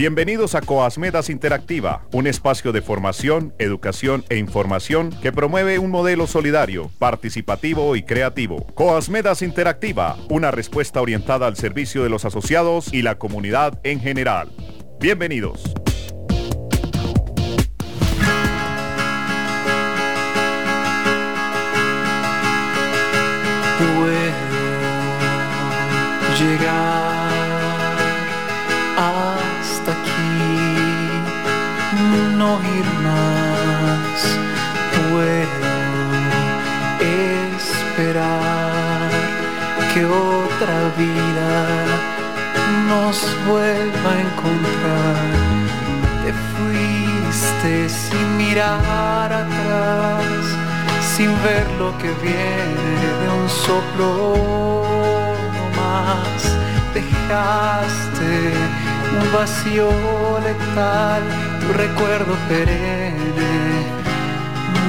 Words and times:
Bienvenidos 0.00 0.54
a 0.54 0.62
Coasmedas 0.62 1.28
Interactiva, 1.28 2.06
un 2.12 2.26
espacio 2.26 2.72
de 2.72 2.80
formación, 2.80 3.52
educación 3.58 4.24
e 4.30 4.38
información 4.38 5.10
que 5.20 5.30
promueve 5.30 5.78
un 5.78 5.90
modelo 5.90 6.26
solidario, 6.26 6.90
participativo 6.98 7.94
y 7.96 8.02
creativo. 8.02 8.64
Coasmedas 8.72 9.42
Interactiva, 9.42 10.16
una 10.30 10.50
respuesta 10.50 11.02
orientada 11.02 11.46
al 11.46 11.56
servicio 11.56 12.02
de 12.02 12.08
los 12.08 12.24
asociados 12.24 12.94
y 12.94 13.02
la 13.02 13.18
comunidad 13.18 13.78
en 13.84 14.00
general. 14.00 14.50
Bienvenidos. 15.00 15.70
No 32.40 32.50
ir 32.78 32.88
más. 33.06 34.18
Puedo 34.96 35.70
esperar 37.66 39.10
que 39.92 40.00
otra 40.06 40.76
vida 41.02 41.52
nos 42.90 43.16
vuelva 43.46 44.10
a 44.14 44.20
encontrar. 44.28 45.22
Te 46.22 46.32
fuiste 46.54 47.72
sin 47.88 48.26
mirar 48.38 49.28
atrás, 49.44 50.40
sin 51.14 51.30
ver 51.46 51.66
lo 51.82 51.90
que 52.00 52.10
viene 52.26 52.92
de 53.20 53.26
un 53.40 53.48
soplo 53.66 54.12
más. 55.80 56.40
Dejaste 56.94 58.34
un 59.18 59.32
vacío 59.32 59.88
letal, 60.40 61.22
tu 61.60 61.72
recuerdo 61.72 62.34
perenne 62.48 63.50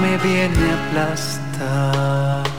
me 0.01 0.17
viene 0.17 0.71
a 0.71 0.87
aplastar. 0.87 2.50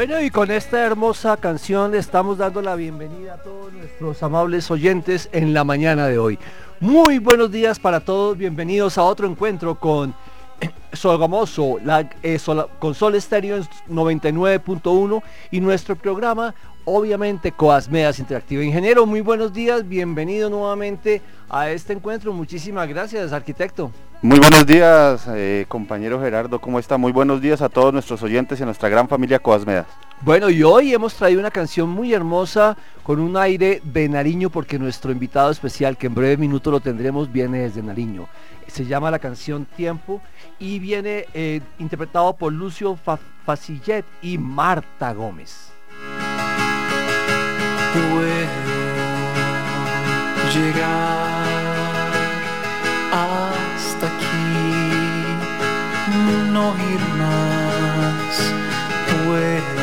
Bueno, 0.00 0.18
y 0.22 0.30
con 0.30 0.50
esta 0.50 0.82
hermosa 0.82 1.36
canción 1.36 1.90
le 1.90 1.98
estamos 1.98 2.38
dando 2.38 2.62
la 2.62 2.74
bienvenida 2.74 3.34
a 3.34 3.42
todos 3.42 3.70
nuestros 3.70 4.22
amables 4.22 4.70
oyentes 4.70 5.28
en 5.30 5.52
la 5.52 5.62
mañana 5.62 6.06
de 6.06 6.16
hoy. 6.16 6.38
Muy 6.80 7.18
buenos 7.18 7.52
días 7.52 7.78
para 7.78 8.00
todos, 8.00 8.38
bienvenidos 8.38 8.96
a 8.96 9.02
otro 9.02 9.26
encuentro 9.26 9.78
con 9.78 10.14
Sogamoso, 10.94 11.76
la, 11.84 12.08
eh, 12.22 12.38
Sola- 12.38 12.66
con 12.78 12.94
Sol 12.94 13.14
Estéreo 13.14 13.58
en 13.58 13.64
99.1 13.90 15.22
y 15.50 15.60
nuestro 15.60 15.96
programa, 15.96 16.54
obviamente, 16.86 17.52
Coasmedas 17.52 18.20
Interactiva. 18.20 18.64
Ingeniero, 18.64 19.04
muy 19.04 19.20
buenos 19.20 19.52
días, 19.52 19.86
bienvenido 19.86 20.48
nuevamente 20.48 21.20
a 21.50 21.68
este 21.68 21.92
encuentro. 21.92 22.32
Muchísimas 22.32 22.88
gracias, 22.88 23.34
arquitecto. 23.34 23.90
Muy 24.22 24.38
buenos 24.38 24.66
días, 24.66 25.26
eh, 25.28 25.64
compañero 25.66 26.20
Gerardo, 26.20 26.60
¿cómo 26.60 26.78
está? 26.78 26.98
Muy 26.98 27.10
buenos 27.10 27.40
días 27.40 27.62
a 27.62 27.70
todos 27.70 27.90
nuestros 27.90 28.22
oyentes 28.22 28.60
y 28.60 28.62
a 28.62 28.66
nuestra 28.66 28.90
gran 28.90 29.08
familia 29.08 29.38
Coasmedas. 29.38 29.86
Bueno, 30.20 30.50
y 30.50 30.62
hoy 30.62 30.92
hemos 30.92 31.14
traído 31.14 31.40
una 31.40 31.50
canción 31.50 31.88
muy 31.88 32.12
hermosa 32.12 32.76
con 33.02 33.18
un 33.18 33.38
aire 33.38 33.80
de 33.82 34.10
Nariño 34.10 34.50
porque 34.50 34.78
nuestro 34.78 35.10
invitado 35.10 35.50
especial, 35.50 35.96
que 35.96 36.06
en 36.08 36.14
breve 36.14 36.36
minuto 36.36 36.70
lo 36.70 36.80
tendremos, 36.80 37.32
viene 37.32 37.60
desde 37.60 37.82
Nariño. 37.82 38.28
Se 38.66 38.84
llama 38.84 39.10
la 39.10 39.18
canción 39.18 39.64
Tiempo 39.64 40.20
y 40.58 40.78
viene 40.78 41.24
eh, 41.32 41.62
interpretado 41.78 42.34
por 42.36 42.52
Lucio 42.52 42.96
Fa- 42.96 43.18
Facillet 43.46 44.04
y 44.20 44.36
Marta 44.36 45.14
Gómez. 45.14 45.72
Puedo 47.94 48.20
llegar 50.54 51.40
no 56.60 56.74
ir 56.92 57.02
más. 57.22 58.32
Puedo 59.24 59.82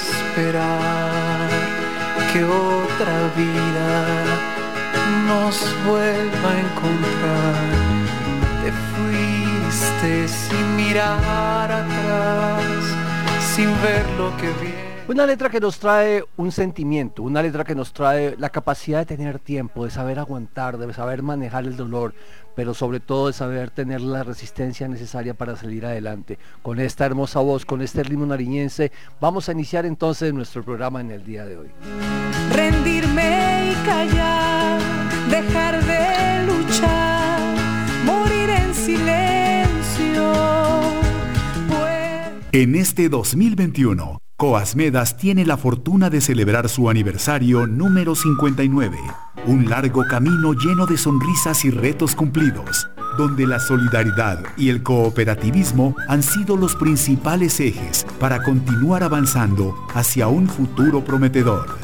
esperar 0.00 1.48
que 2.30 2.40
otra 2.44 3.16
vida 3.42 3.90
nos 5.28 5.54
vuelva 5.86 6.48
a 6.54 6.60
encontrar. 6.66 7.64
Te 8.62 8.70
fuiste 8.92 10.10
sin 10.28 10.66
mirar 10.76 11.68
atrás, 11.82 12.82
sin 13.54 13.70
ver 13.82 14.04
lo 14.18 14.36
que 14.36 14.50
viene. 14.60 14.93
Una 15.06 15.26
letra 15.26 15.50
que 15.50 15.60
nos 15.60 15.78
trae 15.78 16.24
un 16.38 16.50
sentimiento, 16.50 17.22
una 17.22 17.42
letra 17.42 17.62
que 17.62 17.74
nos 17.74 17.92
trae 17.92 18.36
la 18.38 18.48
capacidad 18.48 19.00
de 19.00 19.04
tener 19.16 19.38
tiempo, 19.38 19.84
de 19.84 19.90
saber 19.90 20.18
aguantar, 20.18 20.78
de 20.78 20.90
saber 20.94 21.22
manejar 21.22 21.64
el 21.64 21.76
dolor, 21.76 22.14
pero 22.56 22.72
sobre 22.72 23.00
todo 23.00 23.26
de 23.26 23.34
saber 23.34 23.70
tener 23.70 24.00
la 24.00 24.22
resistencia 24.22 24.88
necesaria 24.88 25.34
para 25.34 25.56
salir 25.56 25.84
adelante. 25.84 26.38
Con 26.62 26.80
esta 26.80 27.04
hermosa 27.04 27.40
voz, 27.40 27.66
con 27.66 27.82
este 27.82 28.02
ritmo 28.02 28.24
nariñense, 28.24 28.92
vamos 29.20 29.46
a 29.50 29.52
iniciar 29.52 29.84
entonces 29.84 30.32
nuestro 30.32 30.62
programa 30.64 31.02
en 31.02 31.10
el 31.10 31.22
día 31.22 31.44
de 31.44 31.58
hoy. 31.58 31.68
rendirme 32.50 33.72
y 33.72 33.86
callar, 33.86 34.80
dejar 35.28 35.84
de 35.84 36.46
luchar, 36.46 37.40
morir 38.06 38.48
en 38.48 38.74
silencio. 38.74 40.32
Pues 41.68 42.32
En 42.52 42.74
este 42.74 43.10
2021, 43.10 44.18
Coasmedas 44.36 45.16
tiene 45.16 45.46
la 45.46 45.56
fortuna 45.56 46.10
de 46.10 46.20
celebrar 46.20 46.68
su 46.68 46.90
aniversario 46.90 47.68
número 47.68 48.16
59, 48.16 48.98
un 49.46 49.70
largo 49.70 50.04
camino 50.10 50.54
lleno 50.54 50.86
de 50.86 50.98
sonrisas 50.98 51.64
y 51.64 51.70
retos 51.70 52.16
cumplidos, 52.16 52.88
donde 53.16 53.46
la 53.46 53.60
solidaridad 53.60 54.40
y 54.56 54.70
el 54.70 54.82
cooperativismo 54.82 55.94
han 56.08 56.24
sido 56.24 56.56
los 56.56 56.74
principales 56.74 57.60
ejes 57.60 58.04
para 58.18 58.42
continuar 58.42 59.04
avanzando 59.04 59.72
hacia 59.94 60.26
un 60.26 60.48
futuro 60.48 61.04
prometedor. 61.04 61.78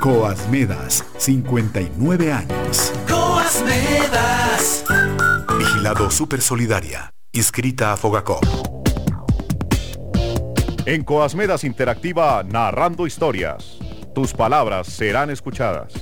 Coasmedas, 0.00 1.04
59 1.18 2.32
años. 2.32 2.92
Coasmedas. 3.08 4.84
Vigilado 5.56 6.10
Super 6.10 6.42
Solidaria. 6.42 7.12
Inscrita 7.32 7.92
a 7.92 7.96
Fogacop. 7.96 8.75
En 10.86 11.02
Coasmedas 11.02 11.64
Interactiva, 11.64 12.44
narrando 12.44 13.08
historias. 13.08 13.76
Tus 14.14 14.32
palabras 14.32 14.86
serán 14.86 15.30
escuchadas. 15.30 15.92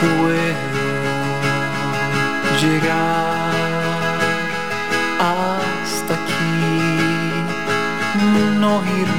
Puedo 0.00 0.36
llegar 2.60 3.54
hasta 5.18 6.12
aquí, 6.12 6.60
no 8.60 8.82
ir 9.00 9.17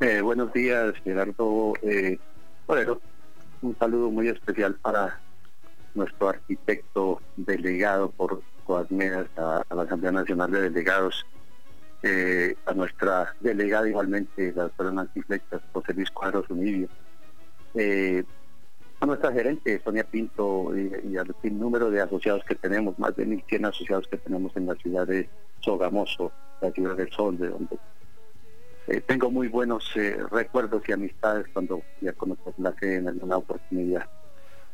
Eh, 0.00 0.20
buenos 0.22 0.52
días, 0.52 0.92
Gerardo. 1.04 1.74
Eh, 1.82 2.18
un 3.62 3.76
saludo 3.78 4.10
muy 4.10 4.26
especial 4.26 4.74
para 4.74 5.20
nuestro 5.94 6.28
arquitecto 6.28 7.20
delegado 7.36 8.10
por 8.10 8.42
Coadmedas 8.64 9.26
a, 9.36 9.62
la 9.74 9.82
Asamblea 9.82 10.12
Nacional 10.12 10.50
de 10.50 10.62
Delegados, 10.62 11.24
eh, 12.02 12.54
a 12.66 12.74
nuestra 12.74 13.34
delegada 13.40 13.88
igualmente, 13.88 14.52
la 14.54 14.64
doctora 14.64 14.90
Nancy 14.92 15.22
Flechas, 15.22 15.62
José 15.72 15.94
Luis 15.94 16.10
Cuadros 16.10 16.48
Unidio, 16.50 16.88
eh, 17.74 18.24
a 19.00 19.06
nuestra 19.06 19.32
gerente 19.32 19.80
Sonia 19.82 20.04
Pinto 20.04 20.76
y, 20.76 21.16
al 21.16 21.34
número 21.52 21.90
de 21.90 22.02
asociados 22.02 22.44
que 22.44 22.54
tenemos, 22.56 22.98
más 22.98 23.16
de 23.16 23.26
1.100 23.26 23.68
asociados 23.68 24.06
que 24.08 24.18
tenemos 24.18 24.54
en 24.56 24.66
la 24.66 24.74
ciudad 24.74 25.06
de 25.06 25.28
Sogamoso, 25.60 26.30
la 26.60 26.70
ciudad 26.72 26.96
del 26.96 27.10
Sol, 27.10 27.38
de 27.38 27.48
donde 27.48 27.78
eh, 28.88 29.00
tengo 29.00 29.30
muy 29.30 29.48
buenos 29.48 29.92
recuerdos 30.30 30.82
y 30.88 30.92
amistades 30.92 31.46
cuando 31.52 31.82
ya 32.00 32.12
conozco 32.12 32.52
la 32.58 32.74
sede 32.74 32.96
en 32.96 33.08
alguna 33.08 33.38
oportunidad. 33.38 34.08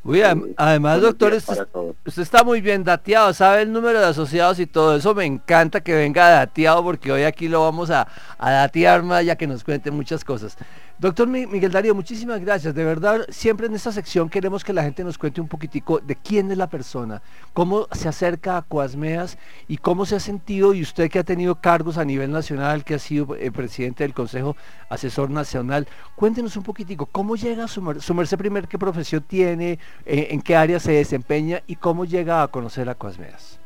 Uy, 0.05 0.21
además, 0.59 1.01
doctor, 1.01 1.33
usted, 1.33 2.23
está 2.23 2.45
muy 2.45 2.61
bien 2.61 2.85
dateado, 2.85 3.33
sabe 3.33 3.63
el 3.63 3.73
número 3.73 3.99
de 4.01 4.07
asociados 4.07 4.59
y 4.59 4.67
todo 4.67 4.97
eso. 4.97 5.15
Me 5.15 5.25
encanta 5.25 5.81
que 5.81 5.95
venga 5.95 6.29
dateado 6.29 6.83
porque 6.83 7.11
hoy 7.11 7.23
aquí 7.23 7.49
lo 7.49 7.63
vamos 7.63 7.91
a, 7.91 8.07
a 8.37 8.51
datear 8.51 9.03
más 9.03 9.25
ya 9.25 9.37
que 9.37 9.47
nos 9.47 9.65
cuente 9.65 9.91
muchas 9.91 10.23
cosas. 10.23 10.59
Doctor 10.97 11.27
Miguel 11.27 11.73
Darío, 11.73 11.93
muchísimas 11.93 12.41
gracias. 12.41 12.73
De 12.73 12.85
verdad, 12.85 13.27
siempre 13.29 13.67
en 13.67 13.75
esta 13.75 13.91
sección 13.91 14.29
queremos 14.29 14.63
que 14.63 14.73
la 14.73 14.85
gente 14.85 15.03
nos 15.03 15.19
cuente 15.19 15.41
un 15.41 15.49
poquitico 15.49 15.99
de 15.99 16.15
quién 16.15 16.51
es 16.53 16.57
la 16.57 16.69
persona, 16.69 17.21
cómo 17.53 17.89
se 17.91 18.09
acerca 18.09 18.57
a 18.57 18.63
Coasmeas 18.63 19.37
y 19.67 19.79
cómo 19.79 20.07
se 20.07 20.15
ha 20.15 20.21
sentido, 20.21 20.73
y 20.73 20.83
usted 20.83 21.11
que 21.11 21.19
ha 21.19 21.25
tenido 21.25 21.57
cargos 21.57 21.99
a 21.99 22.05
nivel 22.05 22.31
nacional, 22.31 22.85
que 22.85 22.95
ha 22.95 23.01
sido 23.01 23.35
eh, 23.35 23.51
presidente 23.51 24.05
del 24.05 24.15
Consejo 24.15 24.57
Asesor 24.89 25.31
Nacional, 25.31 25.89
cuéntenos 26.15 26.57
un 26.57 26.63
poquitico, 26.63 27.07
¿cómo 27.07 27.35
llega 27.35 27.65
a 27.65 27.69
sumarse 27.69 28.39
primer, 28.39 28.69
qué 28.69 28.79
profesión 28.79 29.25
tiene, 29.27 29.81
eh, 30.07 30.29
en 30.31 30.43
qué 30.43 30.55
área 30.55 30.79
se 30.79 30.93
desempeña 30.93 31.61
y 31.67 31.75
cómo 31.75 32.05
llega 32.05 32.45
a 32.45 32.49
conocer 32.49 32.89
a 32.89 32.95
Coasmeas? 32.95 33.59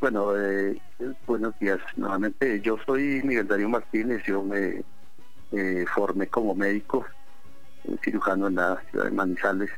Bueno, 0.00 0.36
eh, 0.36 0.78
buenos 1.26 1.58
días. 1.58 1.80
Nuevamente, 1.96 2.60
yo 2.60 2.76
soy 2.84 3.22
Miguel 3.24 3.48
Darío 3.48 3.68
Martínez, 3.70 4.22
yo 4.24 4.42
me 4.44 4.84
eh, 5.52 5.84
formé 5.94 6.28
como 6.28 6.54
médico, 6.54 7.06
cirujano 8.02 8.48
en 8.48 8.56
la 8.56 8.82
ciudad 8.90 9.06
de 9.06 9.10
Manizales. 9.10 9.70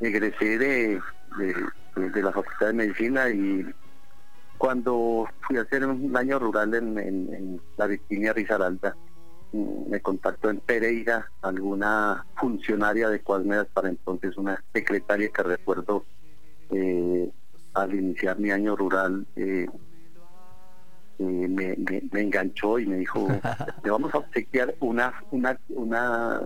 Egresé 0.00 0.58
de, 0.58 1.00
de, 1.96 2.22
la 2.22 2.32
Facultad 2.32 2.68
de 2.68 2.72
Medicina 2.72 3.28
y 3.30 3.64
cuando 4.58 5.28
fui 5.40 5.56
a 5.56 5.62
hacer 5.62 5.86
un 5.86 6.16
año 6.16 6.38
rural 6.38 6.74
en, 6.74 7.60
la 7.76 7.86
Virginia 7.86 8.32
Risaralda, 8.32 8.96
mm, 9.52 9.90
me 9.90 10.00
contactó 10.00 10.50
en 10.50 10.60
Pereira 10.60 11.30
alguna 11.42 12.24
funcionaria 12.36 13.08
de 13.08 13.20
Cuadmedas 13.20 13.68
para 13.72 13.88
entonces 13.88 14.36
una 14.36 14.62
secretaria 14.72 15.28
que 15.28 15.42
recuerdo 15.42 16.04
eh, 16.70 17.30
al 17.74 17.94
iniciar 17.94 18.38
mi 18.38 18.50
año 18.50 18.76
rural 18.76 19.26
eh, 19.36 19.66
me, 21.18 21.76
me, 21.76 22.20
enganchó 22.20 22.78
y 22.78 22.86
me 22.86 22.96
dijo, 22.96 23.28
le 23.84 23.90
vamos 23.90 24.14
a 24.14 24.18
obsequiar 24.18 24.74
una, 24.80 25.14
una, 25.30 25.58
una 25.68 26.40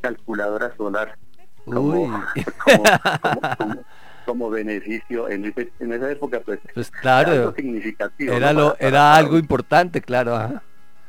calculadora 0.00 0.74
solar 0.76 1.16
como, 1.64 2.24
como, 4.26 4.50
beneficio 4.50 5.28
en, 5.28 5.52
en, 5.80 5.92
esa 5.92 6.10
época 6.10 6.40
pues, 6.40 6.60
pues 6.72 6.90
claro 6.90 7.32
era 7.32 7.40
algo 7.42 7.54
significativo 7.54 8.32
era 8.32 8.52
lo 8.52 8.76
era 8.78 9.14
algo 9.16 9.38
importante 9.38 10.00
claro 10.00 10.60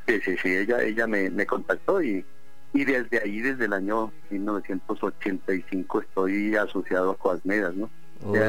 sí 0.07 0.19
sí 0.21 0.35
sí 0.41 0.49
ella 0.49 0.81
ella 0.81 1.07
me, 1.07 1.29
me 1.29 1.45
contactó 1.45 2.01
y 2.01 2.25
y 2.73 2.85
desde 2.85 3.19
ahí 3.23 3.41
desde 3.41 3.65
el 3.65 3.73
año 3.73 4.11
1985 4.29 6.01
estoy 6.01 6.55
asociado 6.55 7.11
a 7.11 7.17
Coasmedas 7.17 7.75
no 7.75 7.89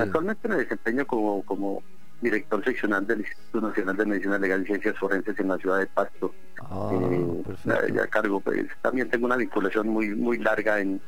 actualmente 0.00 0.48
me 0.48 0.56
desempeño 0.56 1.06
como 1.06 1.42
como 1.42 1.82
director 2.20 2.62
seccional 2.64 3.06
del 3.06 3.21
Instituto 3.21 3.68
Nacional 3.68 3.97
de 3.97 4.06
Medicina 4.06 4.38
Legal 4.38 4.62
y 4.62 4.66
Ciencias 4.66 4.99
Forenses 4.99 5.38
en 5.38 5.49
la 5.49 5.56
ciudad 5.59 5.78
de 5.78 5.87
Pasto. 5.87 6.35
Ah, 6.61 6.90
eh, 6.92 7.92
ya 7.94 8.06
cargo, 8.06 8.40
pues, 8.40 8.66
también 8.83 9.09
tengo 9.09 9.26
una 9.26 9.37
vinculación 9.37 9.88
muy 9.88 10.11
muy 10.14 10.38
larga 10.38 10.80
en, 10.80 11.00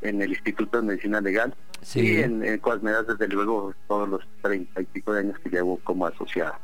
en 0.00 0.22
el 0.22 0.30
Instituto 0.30 0.80
de 0.80 0.86
Medicina 0.86 1.20
Legal 1.20 1.54
y 1.94 2.18
en, 2.18 2.44
en 2.44 2.58
Coasmedas, 2.58 3.06
desde 3.06 3.28
luego, 3.28 3.74
todos 3.88 4.08
los 4.08 4.22
treinta 4.42 4.80
y 4.80 4.84
pico 4.84 5.12
de 5.12 5.20
años 5.20 5.38
que 5.40 5.50
llevo 5.50 5.78
como 5.82 6.06
asociado. 6.06 6.54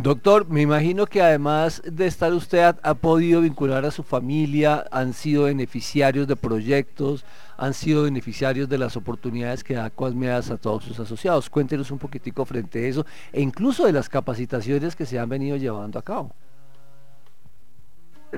Doctor, 0.00 0.48
me 0.48 0.62
imagino 0.62 1.06
que 1.06 1.20
además 1.20 1.82
de 1.84 2.06
estar 2.06 2.32
usted 2.32 2.76
ha, 2.80 2.94
podido 2.94 3.40
vincular 3.40 3.84
a 3.84 3.90
su 3.90 4.04
familia, 4.04 4.84
han 4.92 5.12
sido 5.12 5.44
beneficiarios 5.44 6.28
de 6.28 6.36
proyectos, 6.36 7.24
han 7.56 7.74
sido 7.74 8.04
beneficiarios 8.04 8.68
de 8.68 8.78
las 8.78 8.96
oportunidades 8.96 9.64
que 9.64 9.74
da 9.74 9.90
Coasmedas 9.90 10.52
a 10.52 10.56
todos 10.56 10.84
sus 10.84 11.00
asociados. 11.00 11.50
Cuéntenos 11.50 11.90
un 11.90 11.98
poquitico 11.98 12.44
frente 12.44 12.78
a 12.78 12.88
eso 12.88 13.06
e 13.32 13.40
incluso 13.40 13.86
de 13.86 13.92
las 13.92 14.08
capacitaciones 14.08 14.94
que 14.94 15.04
se 15.04 15.18
han 15.18 15.28
venido 15.28 15.56
llevando 15.56 15.98
a 15.98 16.02
cabo. 16.02 16.32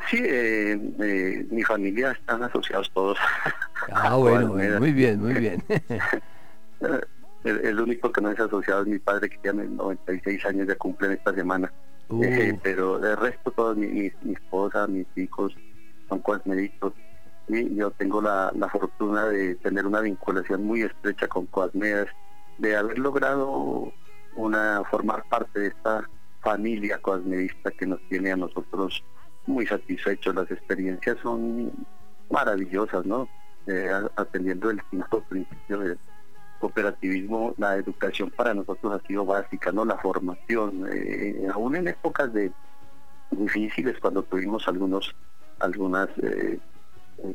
Sí, 0.08 0.16
eh, 0.18 0.80
eh, 0.98 1.46
mi 1.50 1.62
familia 1.62 2.12
están 2.12 2.42
asociados 2.42 2.90
todos. 2.90 3.18
Ah, 3.92 4.14
bueno, 4.16 4.54
muy 4.78 4.94
bien, 4.94 5.20
muy 5.20 5.34
bien. 5.34 5.62
el, 7.44 7.80
único 7.80 8.12
que 8.12 8.20
no 8.20 8.30
es 8.30 8.40
asociado 8.40 8.82
es 8.82 8.88
mi 8.88 8.98
padre 8.98 9.30
que 9.30 9.38
tiene 9.38 9.64
96 9.64 10.44
años 10.44 10.66
de 10.66 10.76
cumple 10.76 11.14
esta 11.14 11.34
semana. 11.34 11.72
Eh, 12.22 12.52
uh. 12.52 12.58
pero 12.62 12.98
de 12.98 13.14
resto 13.16 13.50
todos 13.52 13.76
mi, 13.76 13.86
mi, 13.86 14.32
esposa, 14.32 14.86
mis 14.86 15.06
hijos 15.16 15.56
son 16.08 16.18
coasmeditos 16.20 16.92
y 17.52 17.74
yo 17.74 17.90
tengo 17.92 18.20
la, 18.20 18.52
fortuna 18.70 19.26
de 19.26 19.56
tener 19.56 19.86
una 19.86 20.00
vinculación 20.00 20.64
muy 20.64 20.82
estrecha 20.82 21.26
con 21.26 21.46
Coasmedas, 21.46 22.08
de 22.58 22.76
haber 22.76 22.98
logrado 22.98 23.92
una 24.36 24.82
formar 24.90 25.24
parte 25.28 25.60
de 25.60 25.66
esta 25.68 26.08
familia 26.42 26.98
coasmedista 26.98 27.70
que 27.72 27.86
nos 27.86 28.00
tiene 28.08 28.32
a 28.32 28.36
nosotros 28.36 29.02
muy 29.46 29.66
satisfechos. 29.66 30.34
Las 30.34 30.50
experiencias 30.50 31.18
son 31.22 31.72
maravillosas, 32.30 33.04
¿no? 33.04 33.28
Eh, 33.66 33.90
atendiendo 34.16 34.70
el 34.70 34.82
quinto 34.84 35.22
principio 35.28 35.78
del 35.78 35.98
cooperativismo, 36.60 37.54
la 37.58 37.76
educación 37.76 38.30
para 38.30 38.54
nosotros 38.54 38.92
ha 38.92 39.06
sido 39.06 39.24
básica, 39.24 39.72
¿no? 39.72 39.84
La 39.84 39.96
formación, 39.96 40.86
eh, 40.92 41.48
aún 41.52 41.74
en 41.74 41.88
épocas 41.88 42.32
de 42.32 42.52
difíciles 43.30 43.98
cuando 44.00 44.22
tuvimos 44.22 44.66
algunos 44.68 45.14
algunas 45.60 46.08
eh, 46.22 46.58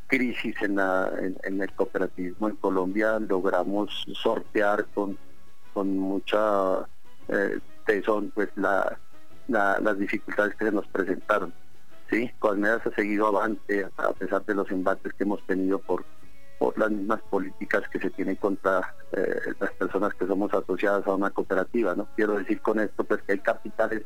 crisis 0.07 0.55
en, 0.61 0.75
la, 0.75 1.11
en, 1.43 1.61
el 1.61 1.71
cooperativismo 1.73 2.49
en 2.49 2.55
Colombia 2.55 3.19
logramos 3.19 4.05
sortear 4.13 4.85
con, 4.93 5.17
con 5.73 5.97
mucha 5.97 6.87
eh, 7.27 7.59
tesón 7.85 8.31
pues 8.33 8.49
la, 8.55 8.97
las 9.47 9.99
dificultades 9.99 10.55
que 10.55 10.65
se 10.65 10.71
nos 10.71 10.87
presentaron. 10.87 11.53
Sí, 12.09 12.31
Coasmedas 12.39 12.85
ha 12.85 12.95
seguido 12.95 13.27
avante 13.27 13.87
a 13.97 14.11
pesar 14.13 14.43
de 14.45 14.55
los 14.55 14.69
embates 14.71 15.13
que 15.13 15.23
hemos 15.23 15.45
tenido 15.45 15.79
por, 15.79 16.03
por 16.57 16.77
las 16.77 16.91
mismas 16.91 17.21
políticas 17.29 17.83
que 17.89 17.99
se 17.99 18.09
tienen 18.11 18.35
contra 18.35 18.95
eh, 19.11 19.53
las 19.59 19.71
personas 19.71 20.13
que 20.13 20.25
somos 20.25 20.53
asociadas 20.53 21.05
a 21.07 21.13
una 21.13 21.29
cooperativa. 21.29 21.95
No 21.95 22.07
quiero 22.15 22.37
decir 22.37 22.61
con 22.61 22.79
esto 22.79 23.03
pues 23.03 23.21
que 23.23 23.33
hay 23.33 23.39
capitales 23.39 24.03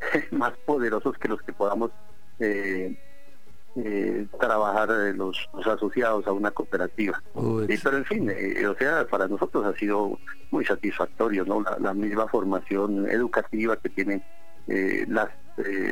más 0.30 0.52
poderosos 0.64 1.16
que 1.18 1.28
los 1.28 1.42
que 1.42 1.52
podamos 1.52 1.90
eh, 2.38 2.96
eh, 3.76 4.26
trabajar 4.40 4.88
los, 5.14 5.48
asociados 5.64 6.26
a 6.26 6.32
una 6.32 6.50
cooperativa. 6.50 7.22
pero 7.34 7.96
en 7.96 8.04
fin, 8.04 8.30
o 8.68 8.74
sea, 8.74 9.06
para 9.06 9.28
nosotros 9.28 9.64
ha 9.66 9.78
sido 9.78 10.18
muy 10.50 10.64
satisfactorio, 10.64 11.44
¿no? 11.44 11.64
La, 11.78 11.94
misma 11.94 12.26
formación 12.28 13.08
educativa 13.08 13.76
que 13.76 13.88
tienen 13.90 14.22
las 15.08 15.28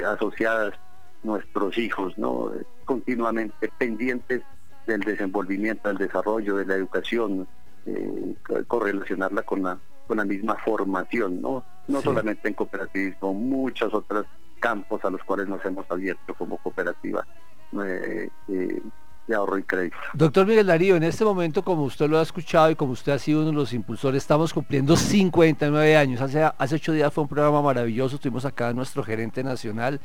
asociadas 0.07 0.75
nuestros 1.23 1.77
hijos, 1.79 2.17
¿no? 2.17 2.53
Continuamente 2.85 3.71
pendientes 3.79 4.43
del 4.87 5.01
desenvolvimiento, 5.01 5.89
del 5.89 5.99
desarrollo, 5.99 6.57
de 6.57 6.67
la 6.67 6.75
educación, 6.75 7.47
eh, 7.87 8.35
correlacionarla 8.67 9.43
con 9.43 9.63
la, 9.63 9.79
con 10.07 10.17
la 10.17 10.25
misma 10.25 10.57
formación, 10.57 11.41
¿no? 11.41 11.65
No 11.89 12.01
solamente 12.03 12.49
en 12.49 12.55
cooperativismo, 12.55 13.33
muchos 13.35 13.93
otros 13.95 14.27
campos 14.61 15.05
a 15.05 15.11
los 15.11 15.23
cuales 15.25 15.49
nos 15.49 15.65
hemos 15.65 15.89
abierto 15.91 16.35
como 16.35 16.57
cooperativa. 16.59 17.27
Eh, 17.85 18.29
eh, 18.49 18.83
de 19.27 19.35
ahorro 19.35 19.59
y 19.59 19.63
crédito. 19.65 19.97
Doctor 20.15 20.47
Miguel 20.47 20.67
Darío, 20.67 20.97
en 20.97 21.03
este 21.03 21.25
momento, 21.25 21.63
como 21.63 21.83
usted 21.83 22.09
lo 22.09 22.19
ha 22.19 22.23
escuchado 22.23 22.71
y 22.71 22.77
como 22.77 22.93
usted 22.93 23.13
ha 23.13 23.19
sido 23.19 23.41
uno 23.41 23.51
de 23.51 23.57
los 23.57 23.73
impulsores, 23.73 24.23
estamos 24.23 24.55
cumpliendo 24.55 24.97
59 24.97 25.97
años. 25.97 26.21
Hace, 26.21 26.43
hace 26.57 26.75
ocho 26.77 26.93
días 26.93 27.13
fue 27.13 27.23
un 27.23 27.29
programa 27.29 27.61
maravilloso, 27.63 28.17
estuvimos 28.17 28.45
acá 28.45 28.73
nuestro 28.73 29.03
gerente 29.03 29.43
nacional 29.43 30.01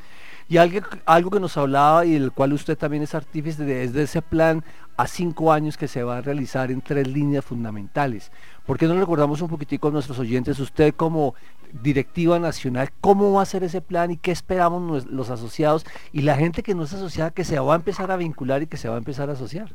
y 0.52 0.58
algo, 0.58 0.80
algo 1.06 1.30
que 1.30 1.40
nos 1.40 1.56
hablaba 1.56 2.04
y 2.04 2.12
del 2.12 2.30
cual 2.30 2.52
usted 2.52 2.76
también 2.76 3.02
es 3.02 3.14
artífice 3.14 3.64
de, 3.64 3.84
es 3.84 3.94
de 3.94 4.02
ese 4.02 4.20
plan 4.20 4.62
a 4.98 5.06
cinco 5.06 5.50
años 5.50 5.78
que 5.78 5.88
se 5.88 6.02
va 6.02 6.18
a 6.18 6.20
realizar 6.20 6.70
en 6.70 6.82
tres 6.82 7.08
líneas 7.08 7.42
fundamentales. 7.42 8.30
¿Por 8.66 8.76
qué 8.76 8.86
no 8.86 9.00
recordamos 9.00 9.40
un 9.40 9.48
poquitico 9.48 9.88
a 9.88 9.92
nuestros 9.92 10.18
oyentes, 10.18 10.58
usted 10.58 10.92
como 10.94 11.34
directiva 11.82 12.38
nacional, 12.38 12.90
cómo 13.00 13.32
va 13.32 13.40
a 13.40 13.46
ser 13.46 13.64
ese 13.64 13.80
plan 13.80 14.10
y 14.10 14.18
qué 14.18 14.30
esperamos 14.30 15.06
los 15.06 15.30
asociados 15.30 15.86
y 16.12 16.20
la 16.20 16.36
gente 16.36 16.62
que 16.62 16.74
no 16.74 16.82
es 16.82 16.92
asociada 16.92 17.30
que 17.30 17.44
se 17.44 17.58
va 17.58 17.72
a 17.72 17.76
empezar 17.76 18.10
a 18.10 18.18
vincular 18.18 18.62
y 18.62 18.66
que 18.66 18.76
se 18.76 18.90
va 18.90 18.96
a 18.96 18.98
empezar 18.98 19.30
a 19.30 19.32
asociar? 19.32 19.72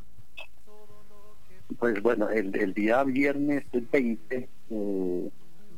Pues 1.79 2.03
bueno, 2.03 2.29
el, 2.29 2.75
día 2.75 3.03
viernes 3.03 3.63
20 3.73 4.47
eh, 4.69 5.29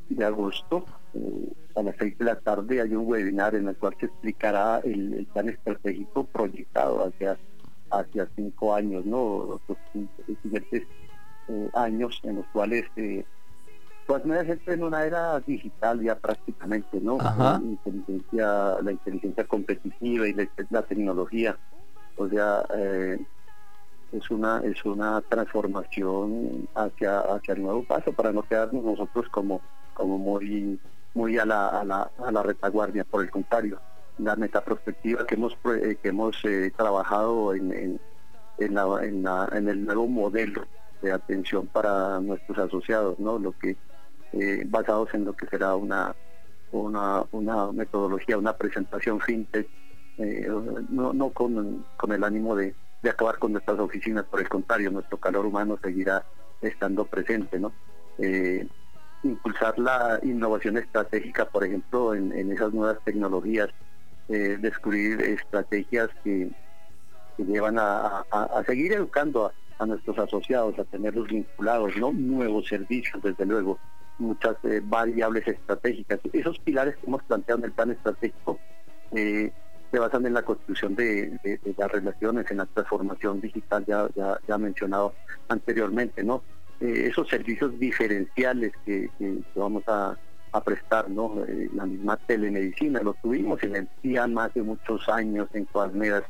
de 0.10 0.26
agosto 0.26 0.86
eh, 1.14 1.54
a 1.76 1.84
las 1.84 1.96
6 2.00 2.18
de 2.18 2.26
la 2.26 2.40
tarde 2.40 2.82
hay 2.82 2.94
un 2.94 3.08
webinar 3.08 3.56
en 3.56 3.68
el 3.68 3.76
cual 3.78 3.96
se 4.00 4.08
explicará 4.08 4.80
el, 4.84 5.28
plan 5.34 5.50
estratégico 5.50 6.26
proyectado 6.26 7.08
hacia 7.08 7.38
hacia 7.92 8.28
cinco 8.36 8.76
años, 8.76 9.04
¿no? 9.06 9.60
Los 9.68 9.78
siguientes 10.44 10.84
eh, 11.48 11.70
años 11.74 12.20
en 12.24 12.36
los 12.36 12.46
cuales 12.54 12.86
eh, 12.96 13.26
pues 14.10 14.26
me 14.26 14.40
en 14.40 14.84
una 14.84 15.06
era 15.06 15.40
digital 15.42 16.02
ya 16.02 16.16
prácticamente, 16.16 17.00
¿no? 17.00 17.20
La 17.20 17.62
inteligencia, 17.64 18.82
la 18.82 18.92
inteligencia 18.92 19.44
competitiva 19.44 20.28
y 20.28 20.34
la, 20.72 20.82
tecnología. 20.82 21.56
O 22.18 22.28
sea, 22.28 22.64
eh, 22.76 23.20
es 24.12 24.32
una 24.32 24.62
es 24.66 24.84
una 24.84 25.22
transformación 25.22 26.68
hacia 26.74 27.20
hacia 27.20 27.54
el 27.54 27.62
nuevo 27.62 27.84
paso 27.84 28.12
para 28.12 28.32
no 28.32 28.42
quedarnos 28.42 28.84
nosotros 28.84 29.30
como 29.30 29.62
como 29.94 30.18
muy 30.18 30.80
muy 31.14 31.38
a 31.38 31.46
la, 31.46 31.68
a 31.68 31.84
la, 31.84 32.12
a 32.18 32.32
la 32.32 32.44
retaguardia, 32.44 33.04
por 33.04 33.24
el 33.24 33.32
contrario, 33.32 33.80
la 34.18 34.36
metaprospectiva 34.36 35.26
que 35.26 35.36
hemos 35.36 35.58
eh, 35.82 35.98
que 36.02 36.10
hemos 36.10 36.36
eh, 36.44 36.72
trabajado 36.76 37.54
en, 37.54 37.72
en, 37.72 38.00
en, 38.58 39.70
el 39.70 39.86
nuevo 39.86 40.08
modelo 40.08 40.66
de 41.02 41.12
atención 41.12 41.68
para 41.68 42.20
nuestros 42.20 42.58
asociados, 42.58 43.18
¿no? 43.20 43.40
Lo 43.40 43.54
que 43.54 43.78
eh, 44.34 44.64
basados 44.68 45.14
en 45.14 45.26
lo 45.26 45.34
que 45.34 45.48
será 45.48 45.76
una 45.76 46.16
una, 46.72 47.24
una 47.32 47.72
metodología, 47.72 48.38
una 48.38 48.56
presentación 48.56 49.20
fintech, 49.20 49.68
no, 50.90 51.14
no 51.14 51.30
con, 51.32 51.84
con 51.98 52.12
el 52.12 52.24
ánimo 52.24 52.56
de, 52.56 52.76
de 53.02 53.10
acabar 53.10 53.40
con 53.40 53.54
nuestras 53.54 53.80
oficinas, 53.80 54.26
por 54.26 54.40
el 54.42 54.50
contrario, 54.50 54.92
nuestro 54.92 55.18
calor 55.18 55.48
humano 55.48 55.80
seguirá 55.82 56.24
estando 56.62 57.06
presente, 57.06 57.58
¿no? 57.58 57.72
Impulsar 59.24 59.78
la 59.78 60.20
innovación 60.24 60.78
estratégica, 60.78 61.46
por 61.46 61.64
ejemplo, 61.64 62.16
en, 62.16 62.52
esas 62.52 62.74
nuevas 62.74 62.98
tecnologías, 63.04 63.70
eh, 64.30 64.58
descubrir 64.60 65.22
estrategias 65.22 66.10
que, 66.24 66.50
llevan 67.38 67.78
a, 67.80 68.26
seguir 68.68 68.92
educando 68.92 69.54
a, 69.78 69.86
nuestros 69.86 70.20
asociados, 70.20 70.78
a 70.78 70.84
tenerlos 70.84 71.30
vinculados, 71.30 71.96
¿no? 71.96 72.12
Nuevos 72.12 72.68
servicios, 72.68 73.24
desde 73.24 73.46
luego, 73.46 73.80
muchas 74.18 74.58
eh, 74.64 74.82
variables 74.84 75.48
estratégicas. 75.48 76.20
Esos 76.34 76.60
pilares 76.60 76.98
que 76.98 77.08
hemos 77.08 77.24
planteado 77.24 77.60
en 77.60 77.66
el 77.66 77.72
plan 77.72 77.92
estratégico 77.92 78.60
eh, 79.14 79.54
se 79.90 80.00
basan 80.00 80.26
en 80.26 80.34
la 80.34 80.44
construcción 80.44 80.96
de, 80.96 81.40
las 81.78 81.90
relaciones, 81.90 82.52
en 82.52 82.58
la 82.58 82.66
transformación 82.66 83.40
digital, 83.40 83.86
ya, 83.88 84.10
ya, 84.16 84.38
ya 84.46 84.58
mencionado 84.58 85.14
anteriormente, 85.48 86.24
¿no? 86.26 86.44
Eh, 86.82 87.08
esos 87.08 87.28
servicios 87.28 87.78
diferenciales 87.78 88.72
que, 88.86 89.10
vamos 89.56 89.84
a, 89.88 90.18
prestar, 90.66 91.10
¿no? 91.10 91.44
Eh, 91.46 91.70
la 91.74 91.86
misma 91.86 92.18
telemedicina, 92.18 93.02
lo 93.02 93.14
tuvimos 93.22 93.62
en 93.64 93.76
el 93.76 93.90
CIAN 94.02 94.34
más 94.34 94.54
de 94.54 94.64
muchos 94.64 95.08
años 95.08 95.48
en 95.54 95.66
Coasmedas, 95.66 96.24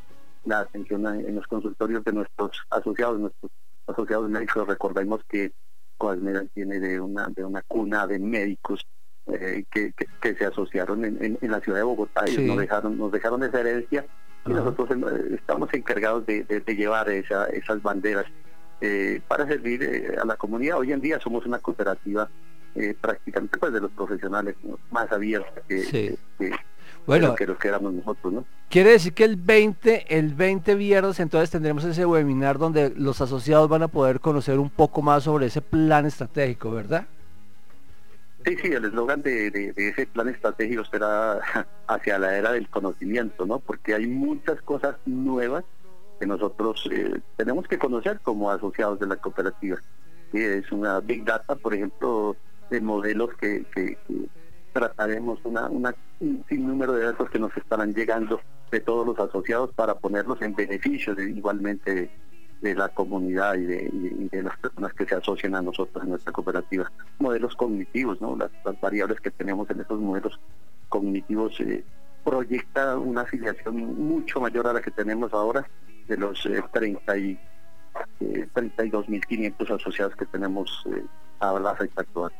la 0.46 0.60
atención 0.62 1.06
en 1.08 1.36
los 1.36 1.48
consultorios 1.48 2.03
de 2.03 2.13
nuestros 2.13 2.51
asociados, 2.70 3.20
nuestros 3.20 3.51
asociados 3.88 4.29
médicos, 4.29 4.68
recordemos 4.68 5.22
que 5.29 5.53
Coasmedas 5.98 6.46
tiene 6.53 6.79
de 6.79 7.00
una, 7.00 7.27
de 7.27 7.46
una 7.46 7.62
cuna 7.62 8.08
de 8.08 8.20
médicos 8.20 8.86
eh, 9.27 9.63
que, 9.72 9.94
se 10.36 10.46
asociaron 10.46 11.06
en, 11.06 11.38
la 11.41 11.60
ciudad 11.60 11.79
de 11.79 11.84
Bogotá 11.84 12.27
y 12.27 12.38
nos 12.38 12.58
dejaron, 12.58 12.98
nos 12.98 13.12
dejaron 13.12 13.44
esa 13.44 13.60
herencia 13.60 14.06
y 14.46 14.50
nosotros 14.50 14.89
estamos 15.32 15.70
encargados 15.74 16.25
de, 16.25 16.63
llevar 16.68 17.10
esas 17.10 17.82
banderas 17.82 18.25
eh, 18.82 19.22
para 19.28 19.46
servir 19.46 19.84
eh, 19.84 20.16
a 20.22 20.26
la 20.26 20.36
comunidad. 20.36 20.78
Hoy 20.78 20.92
en 20.92 21.02
día 21.02 21.20
somos 21.20 21.46
una 21.46 21.60
cooperativa 21.60 22.30
eh, 22.76 22.96
prácticamente 23.00 23.58
pues, 23.58 23.74
de 23.74 23.82
los 23.82 23.92
profesionales 23.92 24.56
más 24.92 25.12
abierta 25.12 25.62
que, 25.68 26.18
bueno, 27.06 27.36
que 27.36 27.48
los 27.48 27.58
que 27.58 27.68
éramos 27.68 27.94
nosotros, 27.94 28.34
¿no? 28.34 28.46
Quiere 28.70 28.92
decir 28.92 29.14
que 29.14 29.24
el 29.24 29.36
20, 29.36 30.16
el 30.16 30.36
20 30.36 30.76
viernes 30.76 31.20
entonces 31.20 31.50
tendremos 31.50 31.84
ese 31.84 32.06
webinar 32.06 32.60
donde 32.60 32.94
los 32.96 33.20
asociados 33.20 33.68
van 33.68 33.84
a 33.84 33.88
poder 33.88 34.20
conocer 34.20 34.60
un 34.60 34.70
poco 34.70 35.02
más 35.02 35.24
sobre 35.24 35.48
ese 35.48 35.62
plan 35.62 36.06
estratégico, 36.06 36.72
¿verdad? 36.72 37.08
Sí, 38.46 38.56
sí, 38.62 38.68
el 38.68 38.86
eslogan 38.86 39.22
de, 39.22 39.52
de, 39.52 39.74
ese 39.76 40.06
plan 40.06 40.30
estratégico 40.30 40.86
será 40.86 41.40
hacia 41.88 42.20
la 42.20 42.38
era 42.38 42.52
del 42.52 42.70
conocimiento, 42.70 43.46
¿no? 43.46 43.60
Porque 43.60 43.96
hay 43.96 44.08
muchas 44.08 44.62
cosas 44.62 44.96
nuevas 45.06 45.66
que 46.20 46.26
nosotros 46.26 46.88
eh, 46.92 47.22
tenemos 47.38 47.68
que 47.68 47.78
conocer 47.78 48.20
como 48.22 48.52
asociados 48.52 49.00
de 49.00 49.08
la 49.08 49.16
cooperativa. 49.16 49.78
Es 50.34 50.72
una 50.72 51.00
big 51.00 51.26
data, 51.26 51.56
por 51.56 51.74
ejemplo, 51.74 52.36
de 52.70 52.82
modelos 52.82 53.32
que, 53.36 53.66
trataremos, 54.74 55.40
una, 55.44 55.68
una, 55.68 55.96
un 56.20 56.46
sinnúmero 56.48 56.94
de 56.94 57.06
datos 57.06 57.30
que 57.30 57.40
nos 57.40 57.56
estarán 57.58 57.94
llegando 57.94 58.40
de 58.72 58.80
todos 58.80 59.06
los 59.06 59.20
asociados 59.20 59.74
para 59.74 59.96
ponerlos 59.96 60.42
en 60.42 60.54
beneficio 60.54 61.16
de, 61.16 61.32
igualmente 61.32 62.12
de, 62.62 62.76
la 62.76 62.90
comunidad 62.90 63.56
y 63.56 63.66
de, 63.66 64.44
las 64.44 64.58
personas 64.60 64.94
que 64.94 65.06
se 65.06 65.16
asocian 65.16 65.56
a 65.56 65.62
nosotros 65.62 66.04
en 66.04 66.12
nuestra 66.12 66.32
cooperativa. 66.32 66.92
Modelos 67.18 67.56
cognitivos, 67.56 68.22
¿no? 68.22 68.36
las, 68.36 68.52
variables 68.80 69.20
que 69.22 69.32
tenemos 69.32 69.70
en 69.72 69.82
esos 69.82 70.00
modelos 70.00 70.40
cognitivos 70.88 71.60
eh, 71.62 71.84
proyecta 72.24 72.98
una 72.98 73.22
afiliación 73.22 73.76
mucho 73.76 74.40
mayor 74.40 74.68
a 74.68 74.74
la 74.74 74.82
que 74.82 74.92
tenemos 74.92 75.34
ahora 75.34 75.66
de 76.10 76.18
los 76.18 76.46
eh, 76.48 76.62
30 76.74 77.18
y, 77.18 77.39
32.500 78.20 79.70
eh, 79.70 79.74
asociados 79.74 80.16
que 80.16 80.25
tenemos 80.25 80.84
eh, 80.88 81.04
a 81.39 81.54
la 81.60 81.75
fecha 81.75 82.01
actual. 82.01 82.32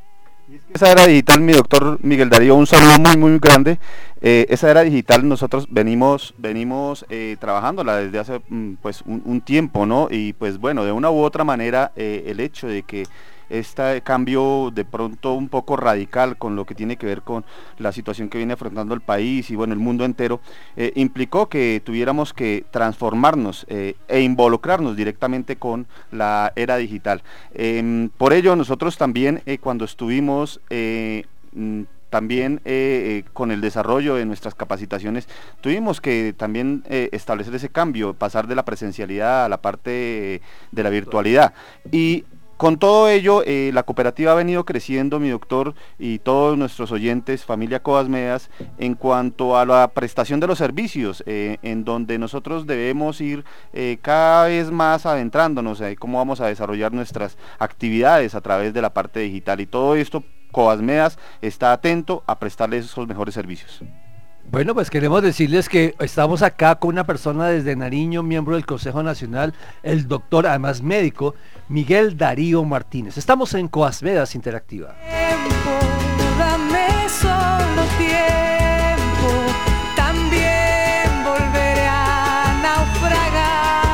Esa 0.73 0.91
era 0.91 1.05
digital, 1.05 1.41
mi 1.41 1.53
doctor 1.53 1.99
Miguel 2.01 2.29
Darío, 2.29 2.55
un 2.55 2.65
saludo 2.65 2.97
muy 2.99 3.17
muy 3.17 3.39
grande. 3.39 3.77
Eh, 4.19 4.47
esa 4.49 4.71
era 4.71 4.81
digital 4.81 5.27
nosotros 5.27 5.67
venimos 5.69 6.33
venimos 6.39 7.05
trabajándola 7.39 7.97
desde 7.97 8.17
hace 8.17 8.41
mm, 8.49 8.73
pues 8.81 9.03
un, 9.05 9.41
tiempo, 9.41 9.85
¿no? 9.85 10.07
Y 10.09 10.33
pues 10.33 10.57
bueno, 10.57 10.85
de 10.85 10.91
una 10.91 11.11
u 11.11 11.19
otra 11.19 11.43
manera 11.43 11.91
el 11.95 12.39
hecho 12.39 12.67
de 12.67 12.81
que 12.81 13.05
este 13.49 14.01
cambio 14.01 14.71
de 14.73 14.85
pronto 14.85 15.33
un 15.33 15.49
poco 15.49 15.75
radical 15.75 16.37
con 16.37 16.55
lo 16.55 16.65
que 16.65 16.75
tiene 16.75 16.97
que 16.97 17.05
ver 17.05 17.21
con 17.21 17.45
la 17.77 17.91
situación 17.91 18.29
que 18.29 18.37
viene 18.37 18.53
afrontando 18.53 18.93
el 18.93 19.01
país 19.01 19.49
y 19.49 19.55
bueno, 19.55 19.73
el 19.73 19.79
mundo 19.79 20.05
entero, 20.05 20.39
eh, 20.75 20.91
implicó 20.95 21.49
que 21.49 21.81
tuviéramos 21.83 22.33
que 22.33 22.65
transformarnos 22.71 23.65
eh, 23.69 23.95
e 24.07 24.21
involucrarnos 24.21 24.95
directamente 24.95 25.55
con 25.55 25.87
la 26.11 26.53
era 26.55 26.77
digital. 26.77 27.23
Em, 27.53 28.09
por 28.09 28.33
ello, 28.33 28.55
nosotros 28.55 28.97
también 28.97 29.41
eh, 29.45 29.57
cuando 29.57 29.85
estuvimos 29.85 30.59
mm, 31.53 31.81
también 32.09 32.59
con 33.33 33.51
el 33.51 33.61
desarrollo 33.61 34.15
de 34.15 34.25
nuestras 34.25 34.55
capacitaciones 34.55 35.27
tuvimos 35.61 36.01
que 36.01 36.33
también 36.35 36.83
establecer 36.89 37.53
ese 37.53 37.69
cambio, 37.69 38.15
pasar 38.15 38.47
de 38.47 38.55
la 38.55 38.65
presencialidad 38.65 39.45
a 39.45 39.49
la 39.49 39.61
parte 39.61 40.41
de 40.71 40.83
la 40.83 40.89
virtualidad. 40.89 41.53
Y 41.91 42.23
con 42.59 42.77
todo 42.77 43.07
ello, 43.07 43.41
eh, 43.45 43.71
la 43.73 43.83
cooperativa 43.83 44.33
ha 44.33 44.35
venido 44.35 44.65
creciendo, 44.65 45.17
mi 45.17 45.29
doctor, 45.29 45.75
y 45.97 46.19
todos 46.19 46.57
nuestros 46.57 46.91
oyentes, 46.91 47.45
familia 47.45 47.81
Coasmedas, 47.81 48.49
en 48.77 48.95
cuanto 48.95 49.57
a 49.57 49.65
la 49.65 49.87
prestación 49.87 50.41
de 50.41 50.47
los 50.47 50.57
servicios, 50.57 51.23
eh, 51.25 51.55
en 51.61 51.85
donde 51.85 52.17
nosotros 52.17 52.67
debemos 52.67 53.21
ir 53.21 53.45
eh, 53.71 53.97
cada 54.01 54.47
vez 54.47 54.71
más 54.71 55.05
adentrándonos 55.05 55.79
en 55.79 55.95
cómo 55.95 56.17
vamos 56.17 56.41
a 56.41 56.47
desarrollar 56.47 56.91
nuestras 56.91 57.37
actividades 57.59 58.35
a 58.35 58.41
través 58.41 58.73
de 58.73 58.81
la 58.81 58.93
parte 58.93 59.21
digital. 59.21 59.61
Y 59.61 59.65
todo 59.65 59.95
esto, 59.95 60.25
Coasmedas 60.51 61.17
está 61.41 61.71
atento 61.71 62.25
a 62.27 62.39
prestarles 62.39 62.83
esos 62.83 63.07
mejores 63.07 63.35
servicios. 63.35 63.81
Bueno, 64.51 64.73
pues 64.73 64.89
queremos 64.89 65.21
decirles 65.21 65.69
que 65.69 65.93
estamos 65.99 66.41
acá 66.41 66.79
con 66.79 66.89
una 66.89 67.03
persona 67.05 67.49
desde 67.49 67.75
Nariño, 67.75 68.23
miembro 68.23 68.55
del 68.55 68.65
Consejo 68.65 69.03
Nacional, 69.03 69.53
el 69.83 70.07
doctor, 70.07 70.47
además 70.47 70.81
médico, 70.81 71.35
Miguel 71.67 72.17
Darío 72.17 72.65
Martínez. 72.65 73.15
Estamos 73.19 73.53
en 73.53 73.67
Coasmedas 73.67 74.33
Interactiva. 74.33 74.95
también 79.95 81.23
volveré 81.23 81.85
a 81.87 82.59
naufragar. 82.63 83.85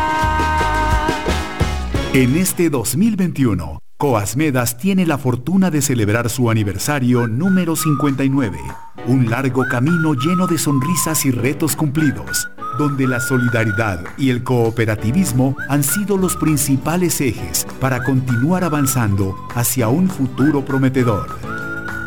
En 2.13 2.37
este 2.37 2.69
2021, 2.69 3.84
Coasmedas 3.97 4.77
tiene 4.77 5.05
la 5.05 5.17
fortuna 5.17 5.71
de 5.71 5.81
celebrar 5.81 6.29
su 6.29 6.49
aniversario 6.49 7.27
número 7.27 7.77
59, 7.77 8.59
un 9.07 9.29
largo 9.29 9.63
camino 9.71 10.13
lleno 10.15 10.47
de 10.47 10.57
sonrisas 10.57 11.25
y 11.25 11.31
retos 11.31 11.77
cumplidos, 11.77 12.49
donde 12.77 13.07
la 13.07 13.21
solidaridad 13.21 14.01
y 14.17 14.31
el 14.31 14.43
cooperativismo 14.43 15.55
han 15.69 15.81
sido 15.81 16.17
los 16.17 16.35
principales 16.35 17.21
ejes 17.21 17.65
para 17.79 18.03
continuar 18.03 18.65
avanzando 18.65 19.33
hacia 19.55 19.87
un 19.87 20.09
futuro 20.09 20.65
prometedor. 20.65 21.39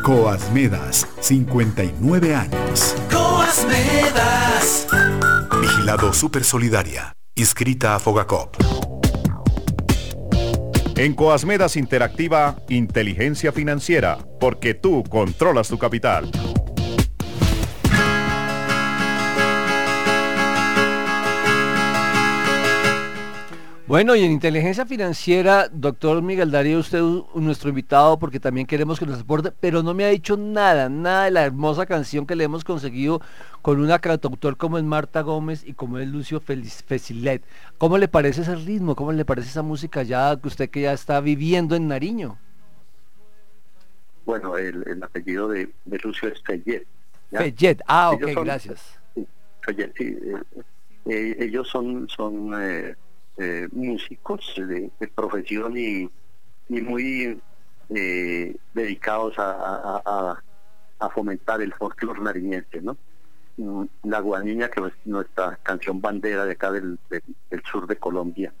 Coasmedas, 0.03 1.07
59 1.21 2.35
años. 2.35 2.95
Coasmedas. 3.11 4.87
Vigilado 5.59 6.13
Super 6.13 6.43
Solidaria, 6.43 7.13
inscrita 7.35 7.95
a 7.95 7.99
Fogacop. 7.99 8.88
En 10.99 11.13
Coasmedas 11.13 11.77
Interactiva, 11.77 12.57
inteligencia 12.67 13.53
financiera, 13.53 14.17
porque 14.37 14.73
tú 14.73 15.05
controlas 15.05 15.69
tu 15.69 15.77
capital. 15.77 16.29
Bueno, 23.89 24.15
y 24.15 24.23
en 24.23 24.31
inteligencia 24.31 24.85
financiera, 24.85 25.67
doctor 25.67 26.21
Miguel 26.21 26.51
Darío, 26.51 26.77
usted 26.77 26.99
es 26.99 27.41
nuestro 27.41 27.69
invitado 27.69 28.19
porque 28.19 28.39
también 28.39 28.67
queremos 28.67 28.99
que 28.99 29.07
nos 29.07 29.21
aporte, 29.21 29.51
pero 29.59 29.81
no 29.81 29.95
me 29.95 30.05
ha 30.05 30.09
dicho 30.09 30.37
nada, 30.37 30.89
nada 30.89 31.25
de 31.25 31.31
la 31.31 31.43
hermosa 31.43 31.87
canción 31.87 32.27
que 32.27 32.35
le 32.35 32.43
hemos 32.43 32.63
conseguido 32.63 33.19
con 33.63 33.79
una 33.79 33.97
cantautor 33.97 34.57
como 34.57 34.77
es 34.77 34.83
Marta 34.83 35.21
Gómez 35.21 35.63
y 35.65 35.73
como 35.73 35.97
es 35.97 36.07
Lucio 36.07 36.39
Fecilet. 36.39 37.41
¿Cómo 37.79 37.97
le 37.97 38.07
parece 38.07 38.41
ese 38.41 38.55
ritmo? 38.57 38.95
¿Cómo 38.95 39.11
le 39.11 39.25
parece 39.25 39.49
esa 39.49 39.63
música 39.63 40.03
ya 40.03 40.39
que 40.39 40.47
usted 40.49 40.69
que 40.69 40.81
ya 40.81 40.93
está 40.93 41.19
viviendo 41.19 41.75
en 41.75 41.87
Nariño? 41.87 42.37
Bueno, 44.23 44.55
el, 44.55 45.01
apellido 45.01 45.47
de, 45.47 45.67
Lucio 46.03 46.29
es 46.29 46.39
Fellet. 46.43 46.85
Fellet, 47.31 47.81
ah, 47.87 48.11
ok, 48.11 48.21
gracias. 48.43 48.99
Sí, 49.15 49.25
Fellet, 49.61 49.91
sí. 49.97 50.03
Eh, 50.05 50.61
eh, 51.07 51.37
ellos 51.39 51.67
son... 51.67 52.07
son 52.07 52.51
eh, 52.55 52.95
eh, 53.41 53.69
músicos 53.71 54.53
de, 54.57 54.91
profesión 55.15 55.77
y, 55.77 56.09
muy 56.67 57.41
eh, 57.89 58.55
dedicados 58.73 59.35
a, 59.37 60.43
fomentar 61.15 61.61
el 61.61 61.73
folclore 61.73 62.19
nariñense, 62.19 62.81
¿no? 62.81 62.97
Mm, 63.55 63.85
la 64.03 64.19
guaniña, 64.19 64.67
que 64.67 64.85
es 64.85 64.93
nuestra 65.05 65.57
canción 65.63 66.01
bandera 66.01 66.43
de 66.45 66.51
acá 66.51 66.69
del, 66.69 66.99
sur 67.71 67.87
de 67.87 67.95
Colombia, 67.95 68.53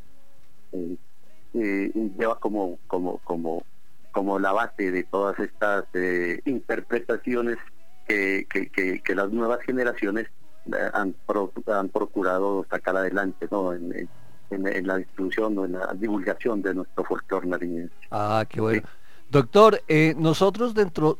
eh, 0.71 1.91
lleva 2.17 2.39
como, 2.39 2.79
como, 2.87 3.17
como, 3.17 3.65
como 4.13 4.39
la 4.39 4.53
base 4.53 4.91
de 4.91 5.03
todas 5.03 5.37
estas 5.39 5.83
interpretaciones 6.45 7.57
que, 8.07 8.47
que, 8.47 9.13
las 9.13 9.29
nuevas 9.29 9.59
generaciones 9.63 10.27
han, 10.93 11.13
han 11.67 11.89
procurado 11.89 12.65
sacar 12.69 12.95
adelante, 12.95 13.45
¿no? 13.51 13.73
En, 13.73 14.07
la 14.49 14.97
distribución 14.97 15.57
o 15.57 15.65
en 15.65 15.73
la 15.73 15.93
divulgación 15.93 16.61
de 16.61 16.73
nuestro 16.73 17.03
folclore 17.03 17.47
nariñense. 17.47 17.93
Ah, 18.11 18.45
qué 18.47 18.61
bueno. 18.61 18.81
Doctor, 19.31 19.83
eh, 19.87 20.15
nosotros 20.17 20.73
dentro, 20.73 21.19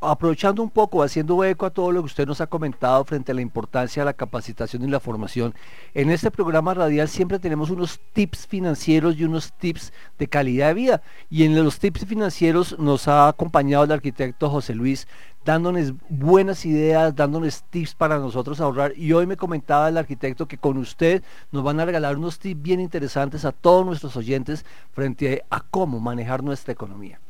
aprovechando 0.00 0.62
un 0.62 0.70
poco, 0.70 1.02
haciendo 1.02 1.44
eco 1.44 1.66
a 1.66 1.70
todo 1.70 1.92
lo 1.92 2.00
que 2.00 2.06
usted 2.06 2.26
nos 2.26 2.40
ha 2.40 2.46
comentado 2.46 3.04
frente 3.04 3.32
a 3.32 3.34
la 3.34 3.42
importancia 3.42 4.00
de 4.00 4.06
la 4.06 4.14
capacitación 4.14 4.82
y 4.82 4.88
la 4.88 4.98
formación, 4.98 5.54
en 5.92 6.08
este 6.08 6.30
programa 6.30 6.72
radial 6.72 7.06
siempre 7.06 7.38
tenemos 7.38 7.68
unos 7.68 8.00
tips 8.14 8.46
financieros 8.46 9.16
y 9.18 9.24
unos 9.24 9.52
tips 9.52 9.92
de 10.18 10.26
calidad 10.26 10.68
de 10.68 10.74
vida. 10.74 11.02
Y 11.28 11.44
en 11.44 11.62
los 11.62 11.78
tips 11.78 12.06
financieros 12.06 12.78
nos 12.78 13.08
ha 13.08 13.28
acompañado 13.28 13.84
el 13.84 13.92
arquitecto 13.92 14.48
José 14.48 14.74
Luis 14.74 15.06
dándonos 15.44 15.94
buenas 16.08 16.64
ideas, 16.64 17.14
dándonos 17.14 17.62
tips 17.64 17.94
para 17.94 18.18
nosotros 18.18 18.60
ahorrar. 18.60 18.92
Y 18.96 19.12
hoy 19.12 19.26
me 19.26 19.36
comentaba 19.36 19.88
el 19.88 19.98
arquitecto 19.98 20.46
que 20.48 20.58
con 20.58 20.78
usted 20.78 21.22
nos 21.52 21.62
van 21.62 21.80
a 21.80 21.84
regalar 21.84 22.16
unos 22.16 22.38
tips 22.38 22.62
bien 22.62 22.80
interesantes 22.80 23.44
a 23.44 23.52
todos 23.52 23.84
nuestros 23.84 24.16
oyentes 24.16 24.64
frente 24.92 25.44
a 25.50 25.60
cómo 25.60 26.00
manejar 26.00 26.42
nuestra 26.42 26.72
economía. 26.72 27.20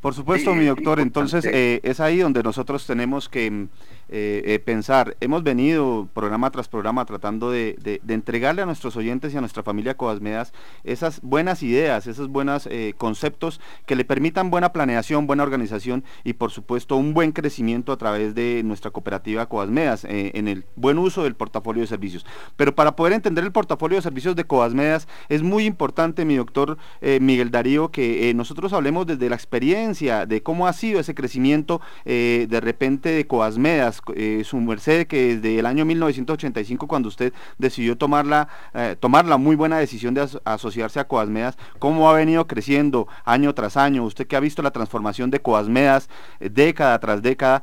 Por 0.00 0.14
supuesto, 0.14 0.54
mi 0.54 0.66
doctor. 0.66 1.00
Entonces, 1.00 1.44
eh, 1.44 1.80
es 1.82 1.98
ahí 1.98 2.18
donde 2.18 2.44
nosotros 2.44 2.86
tenemos 2.86 3.28
que 3.28 3.50
mm, 3.50 3.68
eh, 4.10 4.42
eh, 4.44 4.58
pensar. 4.60 5.16
Hemos 5.20 5.42
venido 5.42 6.08
programa 6.14 6.50
tras 6.50 6.68
programa 6.68 7.04
tratando 7.04 7.50
de, 7.50 8.00
entregarle 8.06 8.62
a 8.62 8.66
nuestros 8.66 8.96
oyentes 8.96 9.34
y 9.34 9.36
a 9.36 9.40
nuestra 9.40 9.64
familia 9.64 9.96
Coasmedas 9.96 10.52
esas 10.84 11.20
buenas 11.22 11.62
ideas, 11.62 12.06
esos 12.06 12.28
buenos 12.28 12.68
conceptos 12.96 13.60
que 13.86 13.96
le 13.96 14.04
permitan 14.04 14.50
buena 14.50 14.72
planeación, 14.72 15.26
buena 15.26 15.42
organización 15.42 16.04
y, 16.24 16.34
por 16.34 16.50
supuesto, 16.50 16.96
un 16.96 17.12
buen 17.12 17.32
crecimiento 17.32 17.92
a 17.92 17.96
través 17.96 18.34
de 18.34 18.62
nuestra 18.64 18.90
cooperativa 18.90 19.46
Coasmedas 19.46 20.04
en 20.08 20.48
el 20.48 20.64
buen 20.76 20.98
uso 20.98 21.24
del 21.24 21.34
portafolio 21.34 21.82
de 21.82 21.86
servicios. 21.86 22.24
Pero 22.56 22.74
para 22.74 22.94
poder 22.96 23.14
entender 23.14 23.44
el 23.44 23.52
portafolio 23.52 23.96
de 23.96 24.02
servicios 24.02 24.36
de 24.36 24.44
Coasmedas, 24.44 25.08
es 25.28 25.42
muy 25.42 25.64
importante, 25.64 26.24
mi 26.24 26.36
doctor 26.36 26.78
Miguel 27.20 27.50
Darío, 27.50 27.90
que 27.90 28.32
nosotros 28.34 28.72
hablemos 28.72 29.06
desde 29.06 29.28
la 29.28 29.36
experiencia 29.36 29.87
de 29.88 30.42
cómo 30.42 30.66
ha 30.66 30.74
sido 30.74 31.00
ese 31.00 31.14
crecimiento 31.14 31.80
eh, 32.04 32.46
de 32.50 32.60
repente 32.60 33.08
de 33.08 33.26
Coasmedas, 33.26 34.02
eh, 34.14 34.42
su 34.44 34.58
merced 34.58 35.06
que 35.06 35.36
desde 35.36 35.58
el 35.58 35.64
año 35.64 35.86
1985 35.86 36.86
cuando 36.86 37.08
usted 37.08 37.32
decidió 37.56 37.96
tomar 37.96 38.26
la, 38.26 38.48
eh, 38.74 38.96
tomar 39.00 39.24
la 39.24 39.38
muy 39.38 39.56
buena 39.56 39.78
decisión 39.78 40.12
de 40.12 40.28
asociarse 40.44 41.00
a 41.00 41.08
Coasmedas, 41.08 41.56
cómo 41.78 42.10
ha 42.10 42.12
venido 42.12 42.46
creciendo 42.46 43.08
año 43.24 43.54
tras 43.54 43.78
año, 43.78 44.04
usted 44.04 44.26
que 44.26 44.36
ha 44.36 44.40
visto 44.40 44.60
la 44.60 44.72
transformación 44.72 45.30
de 45.30 45.40
Coasmedas 45.40 46.10
década 46.38 46.98
tras 46.98 47.22
década, 47.22 47.62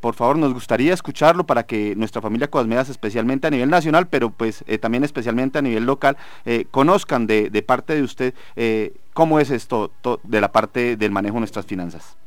por 0.00 0.14
favor 0.14 0.38
nos 0.38 0.54
gustaría 0.54 0.94
escucharlo 0.94 1.44
para 1.44 1.64
que 1.64 1.94
nuestra 1.94 2.22
familia 2.22 2.48
Coasmedas, 2.48 2.88
especialmente 2.88 3.48
a 3.48 3.50
nivel 3.50 3.68
nacional, 3.68 4.08
pero 4.08 4.30
pues 4.30 4.64
también 4.80 5.04
especialmente 5.04 5.58
a 5.58 5.62
nivel 5.62 5.84
local, 5.84 6.16
conozcan 6.70 7.26
de, 7.26 7.50
de, 7.50 7.62
parte 7.62 7.94
de 7.94 8.02
usted 8.02 8.34
¿Cómo 9.16 9.40
es 9.40 9.50
esto 9.50 9.90
de 10.24 10.42
la 10.42 10.52
parte 10.52 10.98
del 10.98 11.10
manejo 11.10 11.36
de 11.36 11.40
nuestras 11.40 11.64
finanzas? 11.64 12.18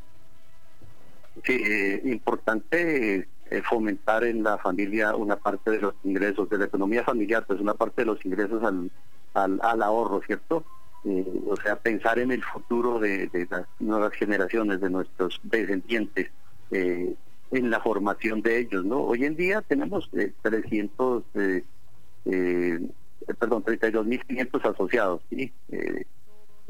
Sí, 1.45 1.53
eh, 1.53 2.01
importante 2.05 3.27
eh, 3.51 3.61
fomentar 3.61 4.23
en 4.23 4.41
la 4.41 4.57
familia 4.57 5.15
una 5.15 5.35
parte 5.35 5.69
de 5.69 5.81
los 5.81 5.93
ingresos, 6.03 6.49
de 6.49 6.57
la 6.57 6.65
economía 6.65 7.03
familiar, 7.03 7.45
pues 7.45 7.59
una 7.59 7.75
parte 7.75 8.01
de 8.01 8.07
los 8.07 8.25
ingresos 8.25 8.63
al, 8.63 8.89
al, 9.35 9.83
ahorro, 9.83 10.23
¿cierto? 10.25 10.65
Eh, 11.05 11.23
o 11.47 11.55
sea, 11.57 11.75
pensar 11.75 12.17
en 12.17 12.31
el 12.31 12.43
futuro 12.43 12.97
de, 12.97 13.29
las 13.51 13.67
nuevas 13.77 14.13
generaciones, 14.13 14.81
de 14.81 14.89
nuestros 14.89 15.39
descendientes, 15.43 16.31
en 16.71 17.69
la 17.69 17.81
formación 17.81 18.41
de 18.41 18.61
ellos, 18.61 18.83
¿no? 18.83 19.01
Hoy 19.01 19.25
en 19.25 19.35
día 19.35 19.61
tenemos 19.61 20.09
300, 20.41 21.23
perdón, 21.33 23.63
32.500 23.63 24.73
asociados, 24.73 25.21
¿sí? 25.29 25.53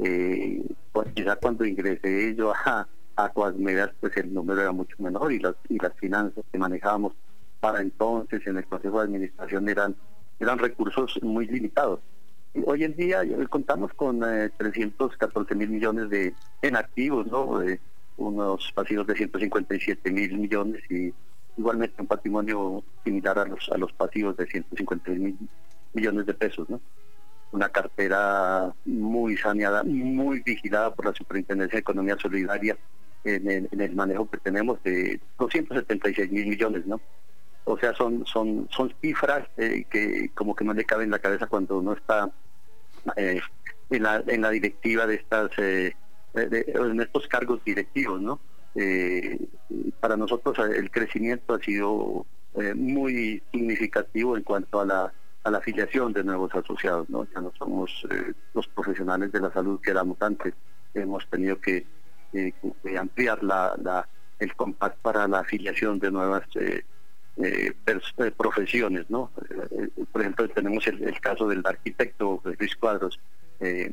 Eh, 0.02 0.62
pues 0.92 1.08
quizá 1.14 1.36
cuando 1.36 1.64
ingresé 1.64 2.34
yo 2.34 2.52
a, 2.54 2.86
a 3.16 3.28
Coasmedas, 3.30 3.90
pues 4.00 4.16
el 4.16 4.32
número 4.32 4.60
era 4.60 4.72
mucho 4.72 4.96
menor 4.98 5.32
y 5.32 5.38
las, 5.38 5.54
y 5.68 5.78
las 5.78 5.94
finanzas 5.94 6.44
que 6.50 6.58
manejábamos 6.58 7.12
para 7.60 7.80
entonces 7.82 8.46
en 8.46 8.56
el 8.56 8.66
Consejo 8.66 8.98
de 8.98 9.04
Administración 9.04 9.68
eran, 9.68 9.94
eran 10.38 10.58
recursos 10.58 11.18
muy 11.22 11.46
limitados. 11.46 12.00
Hoy 12.66 12.84
en 12.84 12.96
día 12.96 13.20
contamos 13.48 13.92
con 13.94 14.20
314 14.20 15.52
eh, 15.52 15.56
mil 15.56 15.68
millones 15.68 16.10
de 16.10 16.34
en 16.62 16.76
activos, 16.76 17.26
¿no? 17.26 17.60
unos 18.16 18.70
pasivos 18.74 19.06
de 19.06 19.14
157 19.14 20.10
mil 20.10 20.36
millones 20.38 20.82
y 20.90 21.12
igualmente 21.56 22.02
un 22.02 22.06
patrimonio 22.06 22.82
similar 23.04 23.38
a 23.38 23.44
los, 23.46 23.68
a 23.70 23.78
los 23.78 23.92
pasivos 23.92 24.36
de 24.36 24.46
150 24.46 25.10
mil 25.12 25.36
millones 25.94 26.26
de 26.26 26.34
pesos, 26.34 26.68
¿no? 26.68 26.80
Una 27.52 27.68
cartera 27.68 28.72
muy 28.84 29.36
saneada, 29.36 29.82
muy 29.82 30.40
vigilada 30.40 30.94
por 30.94 31.06
la 31.06 31.12
Superintendencia 31.12 31.76
de 31.76 31.80
Economía 31.80 32.16
Solidaria 32.16 32.76
en 33.24 33.68
el, 33.80 33.94
manejo 33.94 34.30
que 34.30 34.38
tenemos 34.38 34.82
de 34.82 35.20
276 35.38 36.30
mil 36.30 36.46
millones, 36.46 36.86
¿no? 36.86 37.00
O 37.64 37.78
sea, 37.78 37.94
son 37.94 38.24
son 38.26 38.68
son 38.70 38.94
cifras 39.00 39.46
eh, 39.56 39.84
que 39.90 40.30
como 40.34 40.54
que 40.54 40.64
no 40.64 40.72
le 40.72 40.84
caben 40.84 41.04
en 41.04 41.10
la 41.10 41.18
cabeza 41.18 41.46
cuando 41.46 41.78
uno 41.78 41.92
está 41.92 42.30
eh, 43.16 43.40
en, 43.90 44.02
la, 44.02 44.22
en 44.26 44.40
la 44.40 44.50
directiva 44.50 45.06
de 45.06 45.16
estas 45.16 45.50
eh, 45.58 45.94
en 46.34 47.00
estos 47.00 47.26
cargos 47.26 47.62
directivos, 47.64 48.20
¿no? 48.20 48.40
para 49.98 50.16
nosotros 50.16 50.56
el 50.60 50.92
crecimiento 50.92 51.54
ha 51.54 51.58
sido 51.58 52.24
muy 52.76 53.42
significativo 53.50 54.36
en 54.36 54.44
cuanto 54.44 54.80
a 54.80 54.86
la 54.86 55.12
a 55.42 55.50
la 55.50 55.58
afiliación 55.58 56.12
de 56.12 56.24
nuevos 56.24 56.54
asociados, 56.54 57.08
¿no? 57.08 57.26
Ya 57.34 57.40
no 57.40 57.52
somos 57.58 58.06
los 58.54 58.66
profesionales 58.68 59.32
de 59.32 59.40
la 59.40 59.52
salud 59.52 59.80
que 59.80 59.90
éramos 59.90 60.20
antes, 60.20 60.54
hemos 60.94 61.26
tenido 61.28 61.60
que 61.60 61.86
eh, 62.32 62.52
ampliar 62.98 63.42
la, 63.42 63.74
la, 63.82 64.06
el 64.40 64.54
compacto 64.56 64.98
para 65.02 65.28
la 65.28 65.40
afiliación 65.40 65.98
de 65.98 66.10
nuevas 66.10 66.42
eh, 66.56 66.82
eh, 67.36 67.72
eh, 67.86 68.30
profesiones, 68.36 69.08
¿no? 69.08 69.30
por 70.12 70.20
ejemplo, 70.22 70.48
tenemos 70.48 70.86
el, 70.86 71.20
caso 71.20 71.46
del 71.46 71.62
arquitecto 71.64 72.42
Luis 72.58 72.74
Cuadros, 72.76 73.20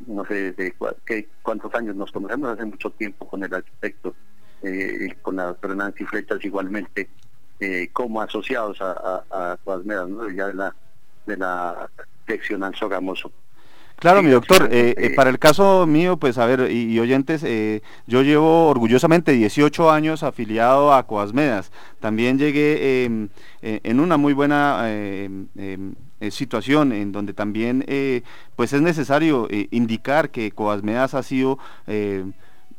no 0.07 0.25
sé 0.25 0.53
de 0.53 0.73
qué, 1.05 1.27
cuántos 1.41 1.73
años 1.75 1.95
nos 1.95 2.11
conocemos, 2.11 2.49
hace 2.49 2.65
mucho 2.65 2.89
tiempo 2.91 3.27
con 3.27 3.43
el 3.43 3.53
arquitecto, 3.53 4.15
con 5.21 5.35
la 5.35 5.45
doctora 5.45 5.75
Nancy 5.75 6.05
Flechas 6.05 6.43
igualmente, 6.43 7.09
como 7.93 8.21
asociados 8.21 8.81
a, 8.81 9.23
a, 9.29 9.51
a 9.53 10.05
¿no? 10.07 10.29
Ya 10.29 10.47
la, 10.53 10.73
de 11.27 11.37
la 11.37 11.89
sección 12.25 12.63
Gamoso. 12.89 13.31
Claro, 13.99 14.21
mi 14.21 14.29
doctor, 14.29 14.69
eh, 14.71 14.93
eh, 14.95 15.09
para 15.15 15.31
el 15.31 15.39
caso 15.39 15.87
mío, 15.87 16.17
pues 16.17 16.37
a 16.37 16.45
ver, 16.45 16.71
y, 16.71 16.99
oyentes, 16.99 17.43
eh, 17.43 17.81
yo 18.05 18.21
llevo 18.21 18.67
orgullosamente 18.67 19.31
18 19.31 19.89
años 19.89 20.21
afiliado 20.21 20.93
a 20.93 21.07
Coasmedas. 21.07 21.71
También 21.99 22.37
llegué 22.37 23.05
em, 23.05 23.29
en 23.63 23.99
una 23.99 24.17
muy 24.17 24.33
buena 24.33 24.83
em, 24.91 25.47
em, 25.55 25.95
situación 26.29 26.91
en 26.91 27.11
donde 27.11 27.33
también 27.33 27.83
pues 28.55 28.73
es 28.73 28.81
necesario 28.81 29.47
indicar 29.71 30.29
que 30.29 30.51
Coasmedas 30.51 31.15
ha 31.15 31.23
sido 31.23 31.57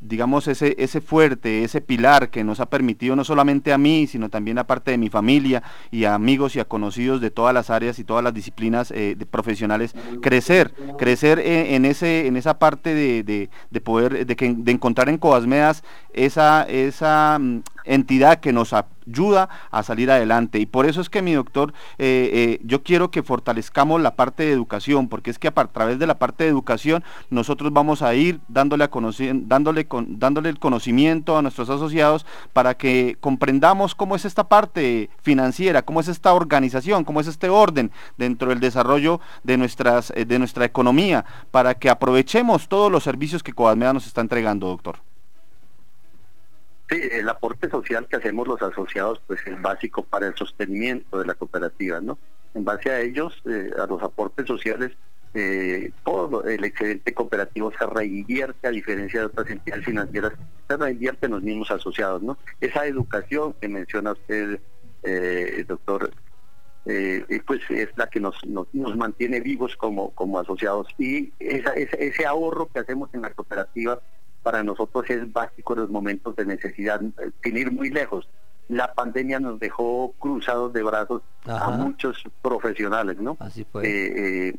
digamos, 0.01 0.47
ese, 0.49 0.77
ese 0.79 1.01
fuerte, 1.01 1.65
ese 1.65 1.81
pilar 1.81 2.31
que 2.31 2.45
nos 2.45 2.61
ha 2.61 2.67
permitido 2.67 3.17
no 3.17 3.25
solamente 3.25 3.73
a 3.73 3.79
mí, 3.79 4.07
sino 4.07 4.29
también 4.29 4.59
a 4.59 4.67
parte 4.67 4.91
de 4.91 4.99
mi 4.99 5.09
familia 5.09 5.63
y 5.91 6.05
a 6.05 6.15
amigos 6.15 6.57
y 6.57 6.61
a 6.61 6.65
conocidos 6.65 7.21
de 7.21 7.31
todas 7.31 7.53
las 7.53 7.71
áreas 7.71 7.99
y 7.99 8.05
todas 8.05 8.23
las 8.23 8.35
disciplinas 8.35 8.91
eh, 8.91 9.15
de 9.19 9.27
profesionales, 9.27 9.95
crecer, 10.23 10.73
crecer 10.99 11.41
en, 11.41 11.85
ese, 11.85 12.27
en 12.27 12.37
esa 12.37 12.59
parte 12.59 12.95
de, 12.95 13.49
de, 13.71 13.81
poder, 13.81 14.27
de, 14.27 14.37
que, 14.37 14.55
de 14.57 14.73
encontrar 14.73 15.09
en 15.09 15.19
Coasmedas 15.19 15.83
esa, 16.13 16.63
esa 16.65 17.39
mm, 17.41 17.63
entidad 17.89 18.39
que 18.41 18.53
nos 18.53 18.73
ayuda 18.73 19.49
a 19.71 19.83
salir 19.83 20.11
adelante. 20.11 20.59
Y 20.59 20.67
por 20.67 20.87
eso 20.87 21.01
es 21.01 21.11
que 21.11 21.23
mi 21.23 21.33
doctor, 21.33 21.73
eh, 21.99 22.31
eh, 22.33 22.61
yo 22.65 22.83
quiero 22.83 23.11
que 23.11 23.23
fortalezcamos 23.23 24.01
la 24.01 24.15
parte 24.15 24.45
de 24.45 24.53
educación, 24.53 25.09
porque 25.09 25.31
es 25.31 25.39
que 25.39 25.49
a, 25.49 25.53
través 25.53 25.99
de 25.99 26.07
la 26.07 26.19
parte 26.19 26.45
de 26.45 26.51
educación 26.51 27.03
nosotros 27.31 27.73
vamos 27.73 28.03
a 28.03 28.15
ir 28.15 28.41
dándole, 28.49 28.89
dándole, 29.35 29.87
dándole 30.09 30.49
el 30.49 30.59
conocimiento 30.59 31.37
a 31.37 31.43
nuestros 31.43 31.71
asociados 31.71 32.27
para 32.53 32.77
que 32.77 33.17
comprendamos 33.21 33.95
cómo 33.95 34.15
es 34.15 34.25
esta 34.25 34.49
parte 34.49 35.11
financiera, 35.23 35.83
cómo 35.83 36.01
es 36.01 36.09
esta 36.09 36.33
organización, 36.33 37.05
cómo 37.05 37.21
es 37.21 37.27
este 37.27 37.49
orden 37.49 37.91
dentro 38.17 38.51
del 38.51 38.61
desarrollo 38.61 39.21
de, 39.43 39.57
nuestras, 39.57 40.13
eh, 40.15 40.25
de 40.25 40.39
nuestra 40.39 40.65
economía, 40.65 41.25
para 41.51 41.75
que 41.75 41.91
aprovechemos 41.91 42.69
todos 42.69 42.93
los 42.93 43.03
servicios 43.03 43.43
que 43.43 43.53
Coadmea 43.53 43.93
nos 43.93 44.07
está 44.07 44.21
entregando, 44.21 44.69
doctor. 44.69 45.08
Sí, 46.91 47.01
el 47.13 47.29
aporte 47.29 47.69
social 47.69 48.07
que 48.09 48.17
hacemos 48.17 48.49
los 48.49 48.63
asociados 48.63 49.21
pues 49.27 49.41
es 49.47 49.61
básico 49.61 50.03
para 50.03 50.29
el 50.29 50.35
sostenimiento 50.37 51.19
de 51.19 51.27
la 51.27 51.35
cooperativa, 51.35 52.01
¿no? 52.01 52.19
En 52.55 52.65
base 52.65 52.91
a 52.91 53.01
ellos, 53.01 53.43
eh, 53.45 53.71
a 53.79 53.87
los 53.87 54.03
aportes 54.03 54.47
sociales, 54.47 54.93
eh, 55.35 55.91
todo 56.05 56.45
el 56.45 56.65
excedente 56.65 57.13
cooperativo 57.13 57.71
se 57.79 57.85
reinvierte 57.85 58.67
a 58.67 58.71
diferencia 58.71 59.21
de 59.21 59.27
otras 59.27 59.51
entidades 59.51 59.85
financieras, 59.85 60.33
se 60.67 60.77
reinvierte 60.77 61.27
en 61.27 61.33
los 61.33 61.43
mismos 61.43 61.71
asociados, 61.71 62.23
¿no? 62.23 62.39
Esa 62.61 62.87
educación 62.87 63.55
que 63.61 63.69
menciona 63.69 64.13
usted, 64.13 64.59
eh, 65.03 65.65
doctor, 65.69 66.11
eh, 66.87 67.43
pues 67.47 67.61
es 67.69 67.91
la 67.97 68.07
que 68.07 68.19
nos, 68.19 68.35
nos, 68.47 68.97
mantiene 68.97 69.41
vivos 69.41 69.77
como, 69.77 70.11
como 70.15 70.39
asociados 70.39 70.89
y 70.97 71.31
ese 71.39 72.25
ahorro 72.25 72.71
que 72.73 72.79
hacemos 72.79 73.11
en 73.13 73.21
la 73.21 73.31
cooperativa 73.31 74.01
para 74.43 74.63
nosotros 74.63 75.09
es 75.11 75.33
básico 75.33 75.75
en 75.75 75.81
los 75.81 75.91
momentos 75.91 76.37
de 76.37 76.47
necesidad, 76.47 77.03
eh, 77.03 77.31
sin 77.43 77.57
ir 77.57 77.71
muy 77.71 77.91
lejos. 77.91 78.29
La 78.69 78.93
pandemia 78.93 79.41
nos 79.41 79.59
dejó 79.59 80.13
cruzados 80.19 80.73
de 80.73 80.83
brazos 80.83 81.23
a 81.47 81.71
muchos 81.71 82.23
profesionales, 82.43 83.19
¿no? 83.19 83.37
Así 83.41 83.65
fue. 83.65 83.87
Eh, 83.87 84.55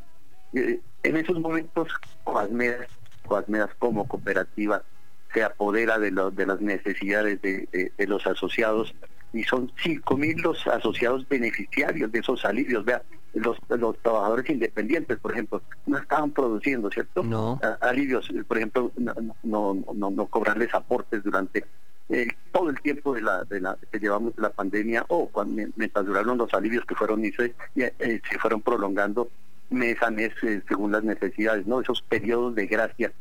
eh, 0.52 0.80
en 1.02 1.16
esos 1.16 1.38
momentos, 1.38 1.88
Coasmedas, 2.24 2.88
Coasmedas 3.26 3.70
como 3.78 4.08
cooperativa 4.08 4.82
se 5.32 5.44
apodera 5.44 5.98
de, 6.00 6.10
de 6.10 6.46
las 6.46 6.60
necesidades 6.60 7.40
de, 7.40 7.92
de 7.96 8.06
los 8.08 8.26
asociados 8.26 8.92
y 9.32 9.44
son 9.44 9.70
5.000 9.84 10.42
los 10.42 10.66
asociados 10.66 11.28
beneficiarios 11.28 12.10
de 12.10 12.18
esos 12.18 12.44
alivios. 12.44 12.84
Vea, 12.84 13.02
los, 13.34 13.56
los 13.68 13.98
trabajadores 13.98 14.48
independientes, 14.50 15.18
por 15.18 15.32
ejemplo, 15.32 15.62
no 15.86 15.98
estaban 15.98 16.30
produciendo, 16.30 16.90
¿cierto? 16.90 17.22
No. 17.22 17.60
alivios, 17.80 18.28
por 18.46 18.56
ejemplo, 18.56 18.92
no, 18.96 19.14
no, 19.94 20.10
no, 20.10 20.26
cobrarles 20.26 20.72
aportes 20.74 21.22
durante 21.22 21.64
eh, 22.08 22.28
todo 22.52 22.70
el 22.70 22.80
tiempo 22.80 23.14
de 23.14 23.22
la, 23.22 23.44
de 23.44 23.60
la 23.60 23.78
que 23.90 23.98
llevamos 23.98 24.34
de 24.34 24.42
la 24.42 24.50
pandemia 24.50 25.04
o 25.08 25.28
cuando, 25.28 25.62
mientras 25.76 26.04
duraron 26.04 26.38
los 26.38 26.52
alivios 26.54 26.84
que 26.84 26.94
fueron 26.94 27.24
y 27.24 27.30
se, 27.32 27.54
eh, 27.76 28.20
se 28.28 28.38
fueron 28.38 28.62
prolongando 28.62 29.28
mes 29.70 30.02
a 30.02 30.10
mes 30.10 30.32
eh, 30.42 30.60
según 30.68 30.92
las 30.92 31.04
necesidades, 31.04 31.66
¿no? 31.66 31.80
Esos 31.80 32.02
periodos 32.02 32.54
de 32.56 32.66
gracia 32.66 33.12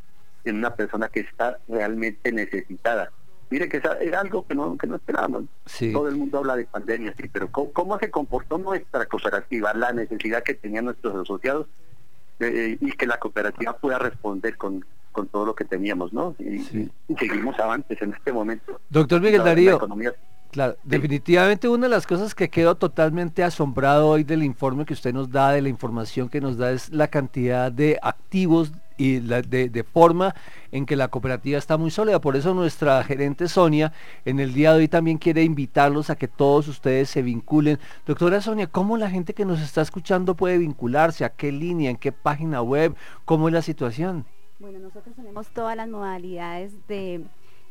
en 0.43 0.57
una 0.57 0.73
persona 0.73 1.07
que 1.09 1.19
está 1.19 1.59
realmente 1.67 2.31
necesitada. 2.31 3.11
Mire 3.49 3.67
que 3.67 3.77
era 3.77 4.19
algo 4.19 4.45
que 4.45 4.53
no, 4.53 4.77
que 4.77 4.85
no 4.85 4.95
esperábamos. 4.95 5.45
Todo 5.91 6.07
el 6.07 6.15
mundo 6.15 6.37
habla 6.39 6.55
de 6.55 6.65
pandemia, 6.65 7.13
sí, 7.17 7.27
pero 7.31 7.51
¿cómo, 7.51 7.97
se 7.97 8.11
comportó 8.11 8.57
nuestra 8.57 9.05
cooperativa? 9.07 9.73
La 9.73 9.91
necesidad 9.91 10.43
que 10.43 10.53
tenían 10.53 10.85
nuestros 10.85 11.15
asociados 11.15 11.67
eh, 12.39 12.77
y 12.79 12.91
que 12.91 13.07
la 13.07 13.17
cooperativa 13.17 13.73
pueda 13.73 13.97
responder 13.97 14.55
con, 14.55 14.85
con 15.11 15.27
todo 15.27 15.45
lo 15.45 15.55
que 15.55 15.65
teníamos, 15.65 16.13
¿no? 16.13 16.35
Y, 16.39 16.89
seguimos 17.15 17.59
avantes 17.59 17.99
en 18.01 18.13
este 18.13 18.31
momento. 18.31 18.79
Doctor 18.89 19.19
Miguel 19.21 19.43
Darío. 19.43 19.79
Claro, 20.51 20.77
definitivamente 20.83 21.67
una 21.67 21.85
de 21.85 21.91
las 21.91 22.07
cosas 22.07 22.33
que 22.33 22.49
quedo 22.49 22.75
totalmente 22.75 23.43
asombrado 23.43 24.07
hoy 24.07 24.23
del 24.23 24.43
informe 24.43 24.83
que 24.83 24.93
usted 24.93 25.13
nos 25.13 25.29
da, 25.29 25.51
de 25.51 25.61
la 25.61 25.69
información 25.69 26.27
que 26.27 26.41
nos 26.41 26.57
da, 26.57 26.71
es 26.71 26.89
la 26.91 27.07
cantidad 27.07 27.71
de 27.71 27.99
activos 28.01 28.71
y 28.99 29.21
la, 29.21 29.41
de, 29.41 29.83
forma 29.83 30.35
en 30.71 30.85
que 30.85 30.97
la 30.97 31.07
cooperativa 31.07 31.57
está 31.57 31.77
muy 31.77 31.89
sólida. 31.89 32.19
Por 32.19 32.35
eso 32.35 32.53
nuestra 32.53 33.01
gerente 33.03 33.47
Sonia 33.47 33.93
en 34.25 34.39
el 34.41 34.53
día 34.53 34.73
de 34.73 34.79
hoy 34.79 34.87
también 34.89 35.17
quiere 35.17 35.43
invitarlos 35.43 36.09
a 36.09 36.17
que 36.17 36.27
todos 36.27 36.67
ustedes 36.67 37.09
se 37.09 37.21
vinculen. 37.21 37.79
Doctora 38.05 38.41
Sonia, 38.41 38.67
¿cómo 38.67 38.97
la 38.97 39.09
gente 39.09 39.33
que 39.33 39.45
nos 39.45 39.61
está 39.61 39.81
escuchando 39.81 40.35
puede 40.35 40.57
vincularse? 40.57 41.23
¿A 41.23 41.29
qué 41.29 41.51
línea? 41.51 41.89
¿En 41.89 41.95
qué 41.95 42.11
página 42.11 42.61
web? 42.61 42.93
¿Cómo 43.23 43.47
es 43.47 43.53
la 43.53 43.61
situación? 43.61 44.25
Bueno, 44.59 44.79
nosotros 44.79 45.15
tenemos 45.15 45.47
todas 45.47 45.77
las 45.77 45.87
modalidades 45.87 46.73
de, 46.89 47.23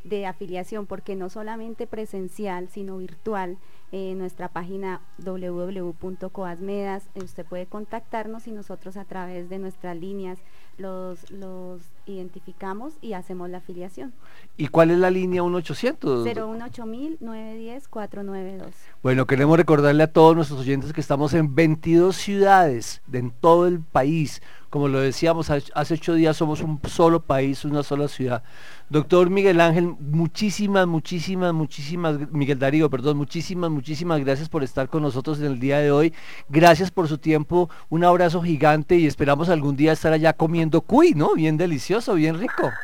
de 0.05 0.27
afiliación, 0.27 0.87
porque 0.87 1.15
no 1.15 1.29
solamente 1.29 1.87
presencial, 1.87 2.71
sino 2.71 2.97
virtual 2.97 3.59
en 3.93 4.19
nuestra 4.19 4.49
página 4.49 5.01
www.coasmedas. 5.19 7.05
Usted 7.15 7.45
puede 7.45 7.67
contactarnos 7.67 8.47
y 8.47 8.53
nosotros 8.53 8.97
a 8.97 9.05
través 9.05 9.49
de 9.49 9.59
nuestras 9.59 9.97
líneas 9.97 10.39
los, 10.79 11.31
los 11.31 11.83
identificamos 12.07 12.95
y 13.01 13.13
hacemos 13.13 13.51
la 13.51 13.59
afiliación. 13.59 14.13
¿Y 14.57 14.69
cuál 14.69 14.91
es 14.91 14.99
la 14.99 15.11
línea 15.11 15.43
1800? 15.43 16.25
910 16.25 17.89
492 17.89 18.75
Bueno, 19.03 19.27
queremos 19.27 19.57
recordarle 19.57 20.05
a 20.05 20.13
todos 20.13 20.37
nuestros 20.37 20.61
oyentes 20.61 20.93
que 20.93 21.01
estamos 21.01 21.35
en 21.35 21.55
22 21.55 22.17
ciudades 22.17 23.03
de 23.07 23.19
en 23.19 23.31
todo 23.33 23.67
el 23.67 23.81
país. 23.81 24.43
Como 24.71 24.89
lo 24.89 25.01
decíamos, 25.01 25.49
hace 25.51 25.95
ocho 25.95 26.13
días 26.13 26.37
somos 26.37 26.61
un 26.61 26.79
solo 26.87 27.21
país, 27.21 27.65
una 27.65 27.83
sola 27.83 28.07
ciudad. 28.07 28.43
Doctor 28.91 29.31
Miguel 29.31 29.63
Ángel, 29.63 29.95
muchísimas, 29.99 30.87
muchísimas, 30.87 31.55
muchísimas, 31.55 32.31
Miguel 32.31 32.59
Darío, 32.59 32.91
perdón, 32.91 33.17
muchísimas, 33.17 33.71
muchísimas 33.71 34.21
gracias 34.21 34.51
por 34.51 34.63
estar 34.63 34.89
con 34.91 35.03
nosotros 35.03 35.39
en 35.41 35.47
el 35.47 35.59
día 35.59 35.79
de 35.79 35.91
hoy. 35.91 36.13
Gracias 36.51 36.91
por 36.91 37.09
su 37.09 37.17
tiempo, 37.17 37.71
un 37.89 38.05
abrazo 38.05 38.43
gigante 38.43 38.97
y 38.97 39.07
esperamos 39.07 39.49
algún 39.49 39.75
día 39.75 39.93
estar 39.93 40.13
allá 40.13 40.35
comiendo 40.35 40.83
cuy, 40.83 41.15
¿no? 41.15 41.35
Bien 41.35 41.57
delicioso, 41.57 42.15
bien 42.15 42.39
rico. 42.39 42.71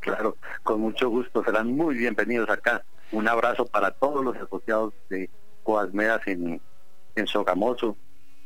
Claro, 0.00 0.36
con 0.62 0.80
mucho 0.80 1.10
gusto, 1.10 1.44
serán 1.44 1.76
muy 1.76 1.96
bienvenidos 1.96 2.48
acá. 2.48 2.82
Un 3.12 3.28
abrazo 3.28 3.66
para 3.66 3.90
todos 3.90 4.24
los 4.24 4.36
asociados 4.36 4.94
de 5.08 5.28
Coasmedas 5.62 6.26
en, 6.26 6.60
en 7.16 7.26
Sogamoso. 7.26 7.96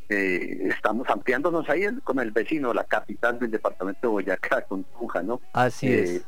Eh, 0.09 0.69
estamos 0.69 1.09
ampliándonos 1.09 1.69
ahí 1.69 1.87
con 2.05 2.19
el 2.21 2.31
vecino, 2.31 2.75
la 2.75 2.85
capital 2.85 3.39
del 3.39 3.51
departamento 3.51 4.01
de 4.03 4.09
Boyacá, 4.09 4.63
con 4.63 4.85
Tunja, 4.85 5.23
¿no? 5.23 5.41
Así 5.53 5.87
Eh, 5.89 6.03
es. 6.17 6.25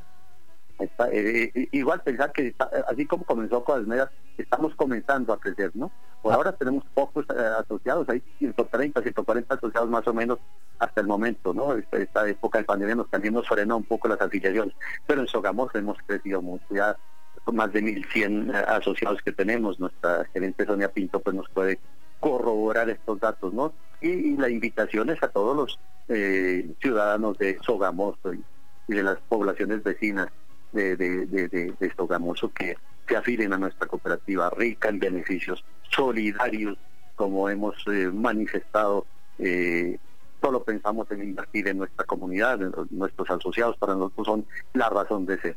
está- 0.79 1.09
eh, 1.13 1.51
igual 1.73 2.01
pensar 2.03 2.33
que 2.33 2.49
está- 2.49 2.71
así 2.89 3.05
como 3.07 3.25
comenzó 3.25 3.63
Coasmedas, 3.65 4.11
estamos 4.39 4.75
comenzando 4.77 5.33
a 5.33 5.39
crecer, 5.41 5.73
¿no? 5.75 5.91
Por 6.23 6.33
Ah. 6.33 6.37
ahora 6.37 6.53
tenemos 6.53 6.85
pocos 6.95 7.27
eh, 7.31 7.43
asociados, 7.61 8.09
hay 8.09 8.23
130, 8.39 9.03
140 9.03 9.55
asociados 9.55 9.91
más 9.91 10.07
o 10.09 10.15
menos 10.15 10.39
hasta 10.79 11.01
el 11.03 11.07
momento, 11.07 11.53
¿no? 11.55 11.75
Esta, 11.75 11.99
esta 11.99 12.29
época 12.29 12.59
de 12.59 12.65
pandemia 12.65 12.95
nos 12.95 13.11
también 13.11 13.35
nos 13.35 13.47
frenó 13.47 13.77
un 13.77 13.85
poco 13.85 14.09
las 14.09 14.21
afiliaciones, 14.21 14.75
pero 15.07 15.21
en 15.21 15.29
Sogamoso 15.29 15.77
hemos 15.79 15.99
crecido 16.07 16.41
mucho, 16.43 16.65
ya 16.71 16.97
con 17.45 17.57
más 17.57 17.73
de 17.73 17.81
1.100 17.83 18.51
eh, 18.51 18.65
asociados 18.69 19.21
que 19.23 19.33
tenemos, 19.33 19.79
nuestra 19.79 20.25
gerente 20.33 20.65
Sonia 20.67 20.91
Pinto 20.91 21.21
pues 21.21 21.37
nos 21.37 21.49
puede 21.51 21.79
corroborar 22.27 22.91
estos 22.91 23.21
datos, 23.21 23.55
¿no? 23.55 23.73
Y, 24.01 24.37
la 24.37 24.51
invitación 24.51 25.11
es 25.11 25.23
a 25.23 25.29
todos 25.29 25.57
los 25.57 25.79
eh, 26.09 26.69
ciudadanos 26.83 27.39
de 27.39 27.57
Sogamoso 27.65 28.35
y, 28.35 28.43
de 28.89 29.03
las 29.05 29.19
poblaciones 29.29 29.85
vecinas 29.85 30.29
de, 30.73 31.93
Sogamoso 31.97 32.53
que 32.53 32.77
se 33.07 33.17
afilen 33.17 33.53
a 33.53 33.59
nuestra 33.59 33.87
cooperativa 33.87 34.51
rica 34.51 34.89
en 34.89 34.99
beneficios 34.99 35.65
solidarios, 35.91 36.77
como 37.15 37.49
hemos 37.49 37.77
eh, 37.87 38.11
manifestado. 38.13 39.07
eh, 39.39 39.97
solo 40.41 40.65
pensamos 40.65 41.09
en 41.13 41.23
invertir 41.23 41.69
en 41.69 41.79
nuestra 41.79 42.05
comunidad, 42.05 42.61
en 42.61 42.73
nuestros 42.91 43.31
asociados 43.31 43.77
para 43.79 43.95
nosotros 43.95 44.27
son 44.27 44.47
la 44.75 44.89
razón 44.89 45.27
de 45.27 45.39
ser. 45.41 45.57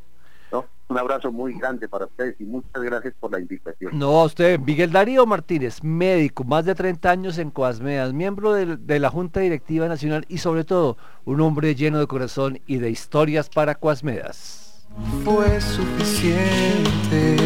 ¿No? 0.52 0.66
Un 0.88 0.98
abrazo 0.98 1.32
muy 1.32 1.54
grande 1.54 1.88
para 1.88 2.06
ustedes 2.06 2.36
y 2.40 2.46
muchas 2.46 2.82
gracias 2.82 3.14
por 3.20 3.32
la 3.32 3.40
invitación. 3.40 3.92
No, 3.98 4.24
usted, 4.24 4.60
Miguel 4.60 4.92
Darío 4.92 5.26
Martínez, 5.28 5.84
médico, 5.84 6.44
más 6.44 6.66
de 6.66 6.74
30 6.74 7.12
años 7.12 7.38
en 7.38 7.52
Coasmedas, 7.52 8.12
miembro 8.12 8.54
del- 8.54 8.86
de, 8.88 9.00
la 9.00 9.10
Junta 9.12 9.40
Directiva 9.42 9.88
Nacional 9.88 10.26
y 10.30 10.40
sobre 10.40 10.64
todo 10.64 10.98
un 11.26 11.42
hombre 11.42 11.76
lleno 11.76 12.00
de 12.00 12.08
corazón 12.08 12.60
y 12.66 12.78
de 12.78 12.90
historias 12.90 13.50
para 13.50 13.76
Coasmedas. 13.76 14.88
fue 15.24 15.62
suficiente. 15.62 17.38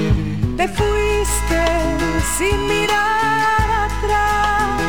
Te 0.56 0.68
fuiste 0.70 1.66
sin 2.38 2.68
mirar 2.68 3.90
atrás, 3.90 4.82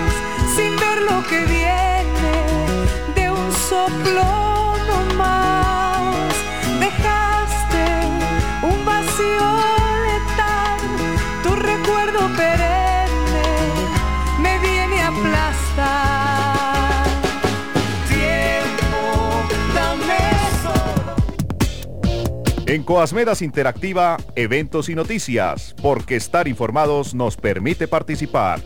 sin 0.55 0.77
ver 0.77 1.03
lo 1.11 1.23
que 1.29 1.41
viene 1.47 3.17
de 3.17 3.31
un 3.31 3.53
soplo 3.53 4.23
En 22.67 22.83
Coasmedas 22.83 23.43
Interactiva, 23.43 24.17
eventos 24.37 24.89
y 24.89 24.95
noticias, 24.95 25.75
porque 25.83 26.17
estar 26.17 26.49
informados 26.49 27.15
nos 27.15 27.37
permite 27.37 27.89
participar. 27.89 28.61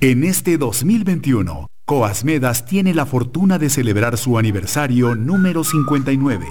En 0.04 0.24
este 0.24 0.58
2021, 0.58 1.68
Coasmedas 1.84 2.66
tiene 2.66 2.92
la 2.92 3.06
fortuna 3.06 3.56
de 3.56 3.70
celebrar 3.70 4.18
su 4.18 4.36
aniversario 4.36 5.14
número 5.14 5.62
59, 5.62 6.44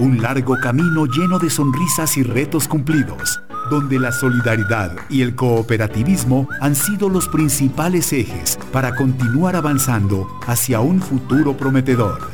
un 0.00 0.20
largo 0.20 0.56
camino 0.60 1.06
lleno 1.06 1.38
de 1.38 1.48
sonrisas 1.48 2.16
y 2.16 2.24
retos 2.24 2.66
cumplidos, 2.66 3.40
donde 3.70 4.00
la 4.00 4.10
solidaridad 4.10 4.90
y 5.08 5.22
el 5.22 5.36
cooperativismo 5.36 6.48
han 6.60 6.74
sido 6.74 7.08
los 7.08 7.28
principales 7.28 8.12
ejes 8.12 8.58
para 8.72 8.96
continuar 8.96 9.54
avanzando 9.54 10.26
hacia 10.44 10.80
un 10.80 11.00
futuro 11.00 11.56
prometedor. 11.56 12.28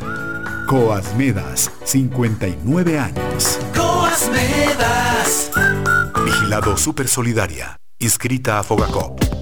Coasmedas, 0.67 1.71
59 1.85 2.99
años. 2.99 3.59
Coasmedas. 3.77 5.51
Vigilado 6.25 6.79
Super 6.79 7.09
Solidaria, 7.09 7.77
inscrita 7.99 8.59
a 8.59 8.63
Fogacop. 8.63 9.42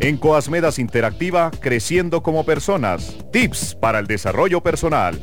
En 0.00 0.16
Coasmedas 0.16 0.78
Interactiva, 0.78 1.50
creciendo 1.60 2.22
como 2.22 2.44
personas. 2.44 3.18
Tips 3.32 3.74
para 3.74 3.98
el 3.98 4.06
desarrollo 4.06 4.62
personal. 4.62 5.20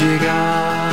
llegar 0.00 0.90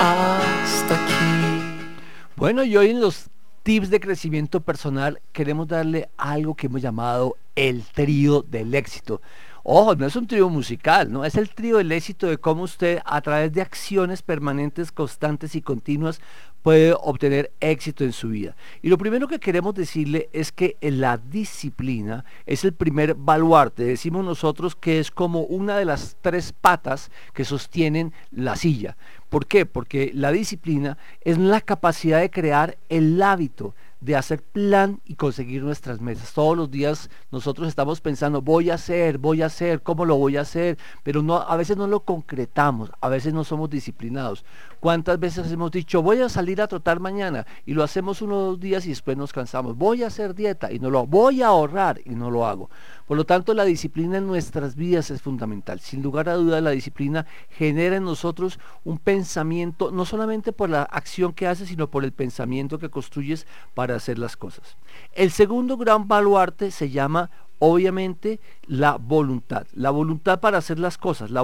hasta 0.00 0.94
aquí. 0.94 1.92
Bueno, 2.36 2.64
y 2.64 2.76
hoy 2.76 2.90
en 2.90 3.00
los 3.00 3.28
tips 3.62 3.90
de 3.90 4.00
crecimiento 4.00 4.62
personal 4.62 5.20
queremos 5.32 5.68
darle 5.68 6.08
algo 6.16 6.54
que 6.54 6.68
hemos 6.68 6.80
llamado 6.80 7.36
el 7.54 7.84
trío 7.84 8.42
del 8.42 8.74
éxito. 8.74 9.20
Ojo, 9.68 9.96
no 9.96 10.06
es 10.06 10.14
un 10.14 10.28
trío 10.28 10.48
musical, 10.48 11.10
no 11.10 11.24
es 11.24 11.34
el 11.34 11.48
trío 11.48 11.78
del 11.78 11.90
éxito 11.90 12.28
de 12.28 12.38
cómo 12.38 12.62
usted 12.62 13.00
a 13.04 13.20
través 13.20 13.52
de 13.52 13.62
acciones 13.62 14.22
permanentes, 14.22 14.92
constantes 14.92 15.56
y 15.56 15.60
continuas 15.60 16.20
puede 16.62 16.94
obtener 16.96 17.50
éxito 17.58 18.04
en 18.04 18.12
su 18.12 18.28
vida. 18.28 18.54
Y 18.80 18.90
lo 18.90 18.96
primero 18.96 19.26
que 19.26 19.40
queremos 19.40 19.74
decirle 19.74 20.28
es 20.32 20.52
que 20.52 20.76
la 20.80 21.18
disciplina 21.18 22.24
es 22.46 22.62
el 22.62 22.74
primer 22.74 23.14
baluarte. 23.14 23.82
Decimos 23.82 24.24
nosotros 24.24 24.76
que 24.76 25.00
es 25.00 25.10
como 25.10 25.40
una 25.40 25.76
de 25.76 25.84
las 25.84 26.16
tres 26.20 26.52
patas 26.52 27.10
que 27.34 27.44
sostienen 27.44 28.12
la 28.30 28.54
silla. 28.54 28.96
¿Por 29.28 29.46
qué? 29.46 29.66
Porque 29.66 30.12
la 30.14 30.30
disciplina 30.30 30.96
es 31.22 31.38
la 31.38 31.60
capacidad 31.60 32.20
de 32.20 32.30
crear 32.30 32.78
el 32.88 33.20
hábito 33.20 33.74
de 34.00 34.16
hacer 34.16 34.42
plan 34.42 35.00
y 35.04 35.14
conseguir 35.14 35.62
nuestras 35.62 36.00
metas. 36.00 36.32
Todos 36.32 36.56
los 36.56 36.70
días 36.70 37.10
nosotros 37.30 37.68
estamos 37.68 38.00
pensando, 38.00 38.42
voy 38.42 38.70
a 38.70 38.74
hacer, 38.74 39.18
voy 39.18 39.42
a 39.42 39.46
hacer, 39.46 39.82
¿cómo 39.82 40.04
lo 40.04 40.16
voy 40.16 40.36
a 40.36 40.42
hacer? 40.42 40.78
Pero 41.02 41.22
no, 41.22 41.36
a 41.36 41.56
veces 41.56 41.76
no 41.76 41.86
lo 41.86 42.00
concretamos, 42.00 42.90
a 43.00 43.08
veces 43.08 43.32
no 43.32 43.44
somos 43.44 43.70
disciplinados. 43.70 44.44
¿Cuántas 44.86 45.18
veces 45.18 45.50
hemos 45.50 45.72
dicho, 45.72 46.00
voy 46.00 46.20
a 46.20 46.28
salir 46.28 46.62
a 46.62 46.68
trotar 46.68 47.00
mañana 47.00 47.44
y 47.64 47.74
lo 47.74 47.82
hacemos 47.82 48.22
uno 48.22 48.38
o 48.38 48.44
dos 48.50 48.60
días 48.60 48.86
y 48.86 48.90
después 48.90 49.16
nos 49.16 49.32
cansamos? 49.32 49.76
Voy 49.76 50.04
a 50.04 50.06
hacer 50.06 50.32
dieta 50.32 50.70
y 50.70 50.78
no 50.78 50.90
lo 50.90 50.98
hago. 50.98 51.08
Voy 51.08 51.42
a 51.42 51.48
ahorrar 51.48 52.00
y 52.04 52.10
no 52.10 52.30
lo 52.30 52.46
hago. 52.46 52.70
Por 53.04 53.16
lo 53.16 53.26
tanto, 53.26 53.52
la 53.52 53.64
disciplina 53.64 54.18
en 54.18 54.28
nuestras 54.28 54.76
vidas 54.76 55.10
es 55.10 55.20
fundamental. 55.20 55.80
Sin 55.80 56.02
lugar 56.02 56.28
a 56.28 56.34
dudas, 56.34 56.62
la 56.62 56.70
disciplina 56.70 57.26
genera 57.50 57.96
en 57.96 58.04
nosotros 58.04 58.60
un 58.84 58.98
pensamiento, 58.98 59.90
no 59.90 60.04
solamente 60.04 60.52
por 60.52 60.70
la 60.70 60.84
acción 60.84 61.32
que 61.32 61.48
haces, 61.48 61.68
sino 61.68 61.90
por 61.90 62.04
el 62.04 62.12
pensamiento 62.12 62.78
que 62.78 62.88
construyes 62.88 63.44
para 63.74 63.96
hacer 63.96 64.20
las 64.20 64.36
cosas. 64.36 64.76
El 65.14 65.32
segundo 65.32 65.76
gran 65.76 66.06
baluarte 66.06 66.70
se 66.70 66.90
llama 66.90 67.32
obviamente 67.58 68.40
la 68.66 68.96
voluntad, 68.96 69.66
la 69.72 69.90
voluntad 69.90 70.40
para 70.40 70.58
hacer 70.58 70.78
las 70.78 70.98
cosas, 70.98 71.30
la 71.30 71.42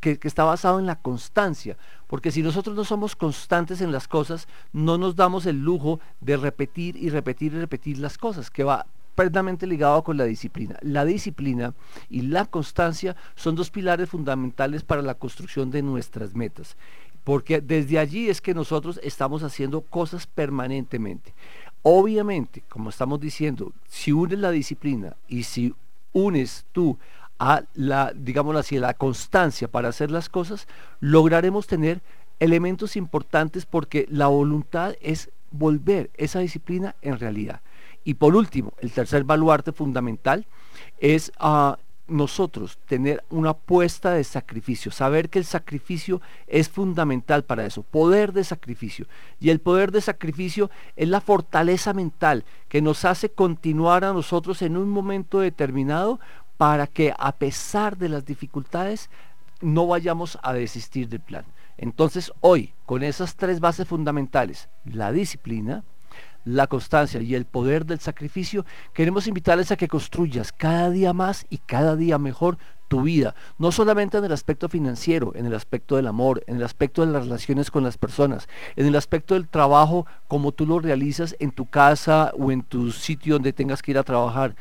que, 0.00 0.18
está 0.22 0.44
basado 0.44 0.78
en 0.78 0.86
la 0.86 0.96
constancia, 0.96 1.76
porque 2.06 2.30
si 2.30 2.42
nosotros 2.42 2.76
no 2.76 2.84
somos 2.84 3.16
constantes 3.16 3.80
en 3.80 3.92
las 3.92 4.08
cosas, 4.08 4.48
no 4.72 4.98
nos 4.98 5.16
damos 5.16 5.46
el 5.46 5.60
lujo 5.60 6.00
de 6.20 6.36
repetir 6.36 6.96
y 6.96 7.10
repetir 7.10 7.54
y 7.54 7.60
repetir 7.60 7.98
las 7.98 8.18
cosas, 8.18 8.50
que 8.50 8.64
va 8.64 8.86
plenamente 9.14 9.66
ligado 9.66 10.02
con 10.02 10.16
la 10.16 10.24
disciplina. 10.24 10.76
La 10.82 11.04
disciplina 11.04 11.74
y 12.10 12.22
la 12.22 12.46
constancia 12.46 13.16
son 13.34 13.54
dos 13.54 13.70
pilares 13.70 14.08
fundamentales 14.08 14.82
para 14.82 15.02
la 15.02 15.14
construcción 15.14 15.70
de 15.70 15.82
nuestras 15.82 16.34
metas, 16.34 16.76
porque 17.22 17.60
desde 17.60 17.98
allí 17.98 18.28
es 18.28 18.40
que 18.40 18.54
nosotros 18.54 19.00
estamos 19.02 19.42
haciendo 19.42 19.80
cosas 19.80 20.26
permanentemente. 20.26 21.32
Obviamente, 21.86 22.64
como 22.70 22.88
estamos 22.88 23.20
diciendo, 23.20 23.72
si 23.86 24.10
unes 24.10 24.38
la 24.38 24.50
disciplina 24.50 25.16
y 25.28 25.42
si 25.42 25.74
unes 26.14 26.64
tú 26.72 26.98
a 27.38 27.62
la, 27.74 28.10
digámoslo 28.14 28.58
así, 28.58 28.78
la 28.78 28.94
constancia 28.94 29.68
para 29.68 29.90
hacer 29.90 30.10
las 30.10 30.30
cosas, 30.30 30.66
lograremos 31.00 31.66
tener 31.66 32.00
elementos 32.40 32.96
importantes 32.96 33.66
porque 33.66 34.06
la 34.08 34.28
voluntad 34.28 34.94
es 35.02 35.30
volver 35.50 36.10
esa 36.14 36.38
disciplina 36.38 36.96
en 37.02 37.18
realidad. 37.18 37.60
Y 38.02 38.14
por 38.14 38.34
último, 38.34 38.72
el 38.80 38.90
tercer 38.90 39.24
baluarte 39.24 39.72
fundamental 39.72 40.46
es 41.00 41.32
a 41.38 41.78
nosotros 42.06 42.78
tener 42.86 43.24
una 43.30 43.50
apuesta 43.50 44.12
de 44.12 44.24
sacrificio, 44.24 44.92
saber 44.92 45.30
que 45.30 45.38
el 45.38 45.44
sacrificio 45.44 46.20
es 46.46 46.68
fundamental 46.68 47.44
para 47.44 47.64
eso, 47.64 47.82
poder 47.82 48.32
de 48.32 48.44
sacrificio. 48.44 49.06
Y 49.40 49.50
el 49.50 49.60
poder 49.60 49.90
de 49.90 50.00
sacrificio 50.00 50.70
es 50.96 51.08
la 51.08 51.20
fortaleza 51.20 51.94
mental 51.94 52.44
que 52.68 52.82
nos 52.82 53.04
hace 53.04 53.30
continuar 53.30 54.04
a 54.04 54.12
nosotros 54.12 54.60
en 54.62 54.76
un 54.76 54.90
momento 54.90 55.40
determinado 55.40 56.20
para 56.56 56.86
que 56.86 57.14
a 57.18 57.32
pesar 57.32 57.96
de 57.96 58.08
las 58.08 58.24
dificultades 58.24 59.08
no 59.60 59.86
vayamos 59.86 60.38
a 60.42 60.52
desistir 60.52 61.08
del 61.08 61.20
plan. 61.20 61.44
Entonces 61.76 62.32
hoy, 62.40 62.74
con 62.86 63.02
esas 63.02 63.34
tres 63.34 63.60
bases 63.60 63.88
fundamentales, 63.88 64.68
la 64.84 65.10
disciplina, 65.10 65.84
la 66.44 66.66
constancia 66.66 67.20
y 67.20 67.34
el 67.34 67.44
poder 67.44 67.86
del 67.86 68.00
sacrificio, 68.00 68.64
queremos 68.92 69.26
invitarles 69.26 69.70
a 69.72 69.76
que 69.76 69.88
construyas 69.88 70.52
cada 70.52 70.90
día 70.90 71.12
más 71.12 71.46
y 71.50 71.58
cada 71.58 71.96
día 71.96 72.18
mejor 72.18 72.58
tu 72.88 73.02
vida, 73.02 73.34
no 73.58 73.72
solamente 73.72 74.18
en 74.18 74.24
el 74.24 74.32
aspecto 74.32 74.68
financiero, 74.68 75.32
en 75.34 75.46
el 75.46 75.54
aspecto 75.54 75.96
del 75.96 76.06
amor, 76.06 76.44
en 76.46 76.56
el 76.56 76.62
aspecto 76.62 77.04
de 77.04 77.12
las 77.12 77.24
relaciones 77.24 77.70
con 77.70 77.82
las 77.82 77.96
personas, 77.96 78.48
en 78.76 78.86
el 78.86 78.96
aspecto 78.96 79.34
del 79.34 79.48
trabajo 79.48 80.06
como 80.28 80.52
tú 80.52 80.66
lo 80.66 80.78
realizas 80.78 81.34
en 81.38 81.50
tu 81.50 81.66
casa 81.66 82.32
o 82.38 82.52
en 82.52 82.62
tu 82.62 82.92
sitio 82.92 83.34
donde 83.34 83.52
tengas 83.52 83.82
que 83.82 83.92
ir 83.92 83.98
a 83.98 84.02
trabajar. 84.02 84.54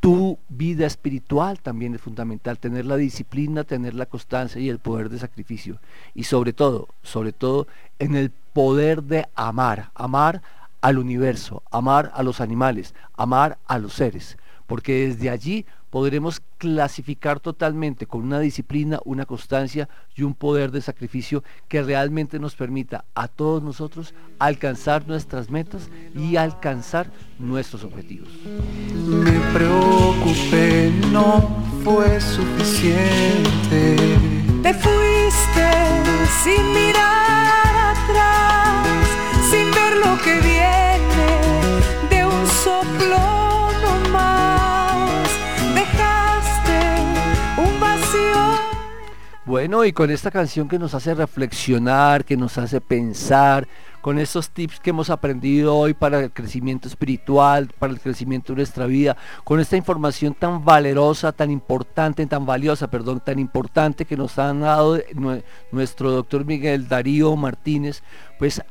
Tu 0.00 0.36
vida 0.48 0.84
espiritual 0.84 1.60
también 1.60 1.94
es 1.94 2.00
fundamental, 2.00 2.58
tener 2.58 2.86
la 2.86 2.96
disciplina, 2.96 3.62
tener 3.62 3.94
la 3.94 4.06
constancia 4.06 4.60
y 4.60 4.68
el 4.68 4.80
poder 4.80 5.08
de 5.08 5.18
sacrificio. 5.18 5.78
Y 6.12 6.24
sobre 6.24 6.52
todo, 6.52 6.88
sobre 7.02 7.32
todo 7.32 7.68
en 8.00 8.16
el 8.16 8.30
poder 8.30 9.04
de 9.04 9.26
amar, 9.36 9.90
amar 9.94 10.42
al 10.82 10.98
universo, 10.98 11.62
amar 11.70 12.12
a 12.14 12.22
los 12.22 12.42
animales, 12.42 12.94
amar 13.14 13.58
a 13.66 13.78
los 13.78 13.94
seres, 13.94 14.36
porque 14.66 15.08
desde 15.08 15.30
allí 15.30 15.64
podremos 15.90 16.42
clasificar 16.56 17.38
totalmente 17.38 18.06
con 18.06 18.22
una 18.22 18.40
disciplina, 18.40 18.98
una 19.04 19.26
constancia 19.26 19.90
y 20.16 20.22
un 20.22 20.32
poder 20.32 20.70
de 20.70 20.80
sacrificio 20.80 21.44
que 21.68 21.82
realmente 21.82 22.38
nos 22.38 22.54
permita 22.54 23.04
a 23.14 23.28
todos 23.28 23.62
nosotros 23.62 24.14
alcanzar 24.38 25.06
nuestras 25.06 25.50
metas 25.50 25.90
y 26.14 26.36
alcanzar 26.36 27.10
nuestros 27.38 27.84
objetivos. 27.84 28.30
Me 29.06 29.38
preocupé, 29.52 30.90
no 31.12 31.62
fue 31.84 32.18
suficiente. 32.20 33.96
Te 34.62 34.72
fuiste 34.72 35.70
sin 36.42 36.72
mirar 36.72 37.96
atrás, 37.96 39.11
sin 39.52 39.70
ver 39.70 39.96
lo 39.98 40.16
que 40.24 40.40
viene 40.40 41.26
de 42.08 42.24
un 42.24 42.46
soplo 42.46 43.18
no 43.82 44.10
más. 44.10 45.28
Dejaste 45.74 46.80
un 47.58 47.78
vacío. 47.78 48.40
Bueno, 49.44 49.84
y 49.84 49.92
con 49.92 50.10
esta 50.10 50.30
canción 50.30 50.68
que 50.68 50.78
nos 50.78 50.94
hace 50.94 51.14
reflexionar, 51.14 52.24
que 52.24 52.38
nos 52.38 52.56
hace 52.56 52.80
pensar, 52.80 53.68
con 54.00 54.18
estos 54.18 54.50
tips 54.50 54.80
que 54.80 54.90
hemos 54.90 55.10
aprendido 55.10 55.76
hoy 55.76 55.92
para 55.92 56.20
el 56.20 56.32
crecimiento 56.32 56.88
espiritual, 56.88 57.68
para 57.78 57.92
el 57.92 58.00
crecimiento 58.00 58.52
de 58.52 58.56
nuestra 58.56 58.86
vida, 58.86 59.18
con 59.44 59.60
esta 59.60 59.76
información 59.76 60.34
tan 60.34 60.64
valerosa, 60.64 61.30
tan 61.30 61.50
importante, 61.50 62.26
tan 62.26 62.46
valiosa, 62.46 62.88
perdón, 62.88 63.20
tan 63.20 63.38
importante 63.38 64.06
que 64.06 64.16
nos 64.16 64.38
han 64.38 64.62
dado 64.62 64.98
nuestro 65.70 66.10
doctor 66.10 66.46
Miguel 66.46 66.88
Darío 66.88 67.36
Martínez, 67.36 68.02
pues 68.38 68.62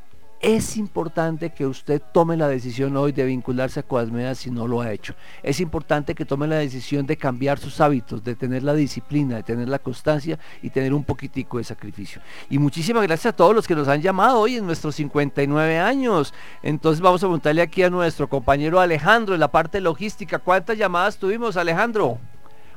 es 0.41 0.75
importante 0.77 1.51
que 1.51 1.67
usted 1.67 2.01
tome 2.11 2.35
la 2.35 2.47
decisión 2.47 2.97
hoy 2.97 3.11
de 3.11 3.25
vincularse 3.25 3.79
a 3.79 3.83
Coasmedas 3.83 4.39
si 4.39 4.49
no 4.49 4.67
lo 4.67 4.81
ha 4.81 4.91
hecho. 4.91 5.13
Es 5.43 5.59
importante 5.59 6.15
que 6.15 6.25
tome 6.25 6.47
la 6.47 6.55
decisión 6.55 7.05
de 7.05 7.15
cambiar 7.15 7.59
sus 7.59 7.79
hábitos, 7.79 8.23
de 8.23 8.35
tener 8.35 8.63
la 8.63 8.73
disciplina, 8.73 9.35
de 9.35 9.43
tener 9.43 9.69
la 9.69 9.77
constancia 9.77 10.39
y 10.63 10.71
tener 10.71 10.95
un 10.95 11.03
poquitico 11.03 11.59
de 11.59 11.63
sacrificio. 11.63 12.21
Y 12.49 12.57
muchísimas 12.57 13.03
gracias 13.03 13.33
a 13.33 13.35
todos 13.35 13.53
los 13.53 13.67
que 13.67 13.75
nos 13.75 13.87
han 13.87 14.01
llamado 14.01 14.39
hoy 14.39 14.55
en 14.55 14.65
nuestros 14.65 14.95
59 14.95 15.77
años. 15.77 16.33
Entonces 16.63 17.01
vamos 17.01 17.21
a 17.21 17.27
preguntarle 17.27 17.61
aquí 17.61 17.83
a 17.83 17.91
nuestro 17.91 18.27
compañero 18.27 18.79
Alejandro 18.79 19.35
en 19.35 19.39
la 19.39 19.51
parte 19.51 19.79
logística. 19.79 20.39
¿Cuántas 20.39 20.75
llamadas 20.75 21.17
tuvimos, 21.17 21.55
Alejandro? 21.55 22.17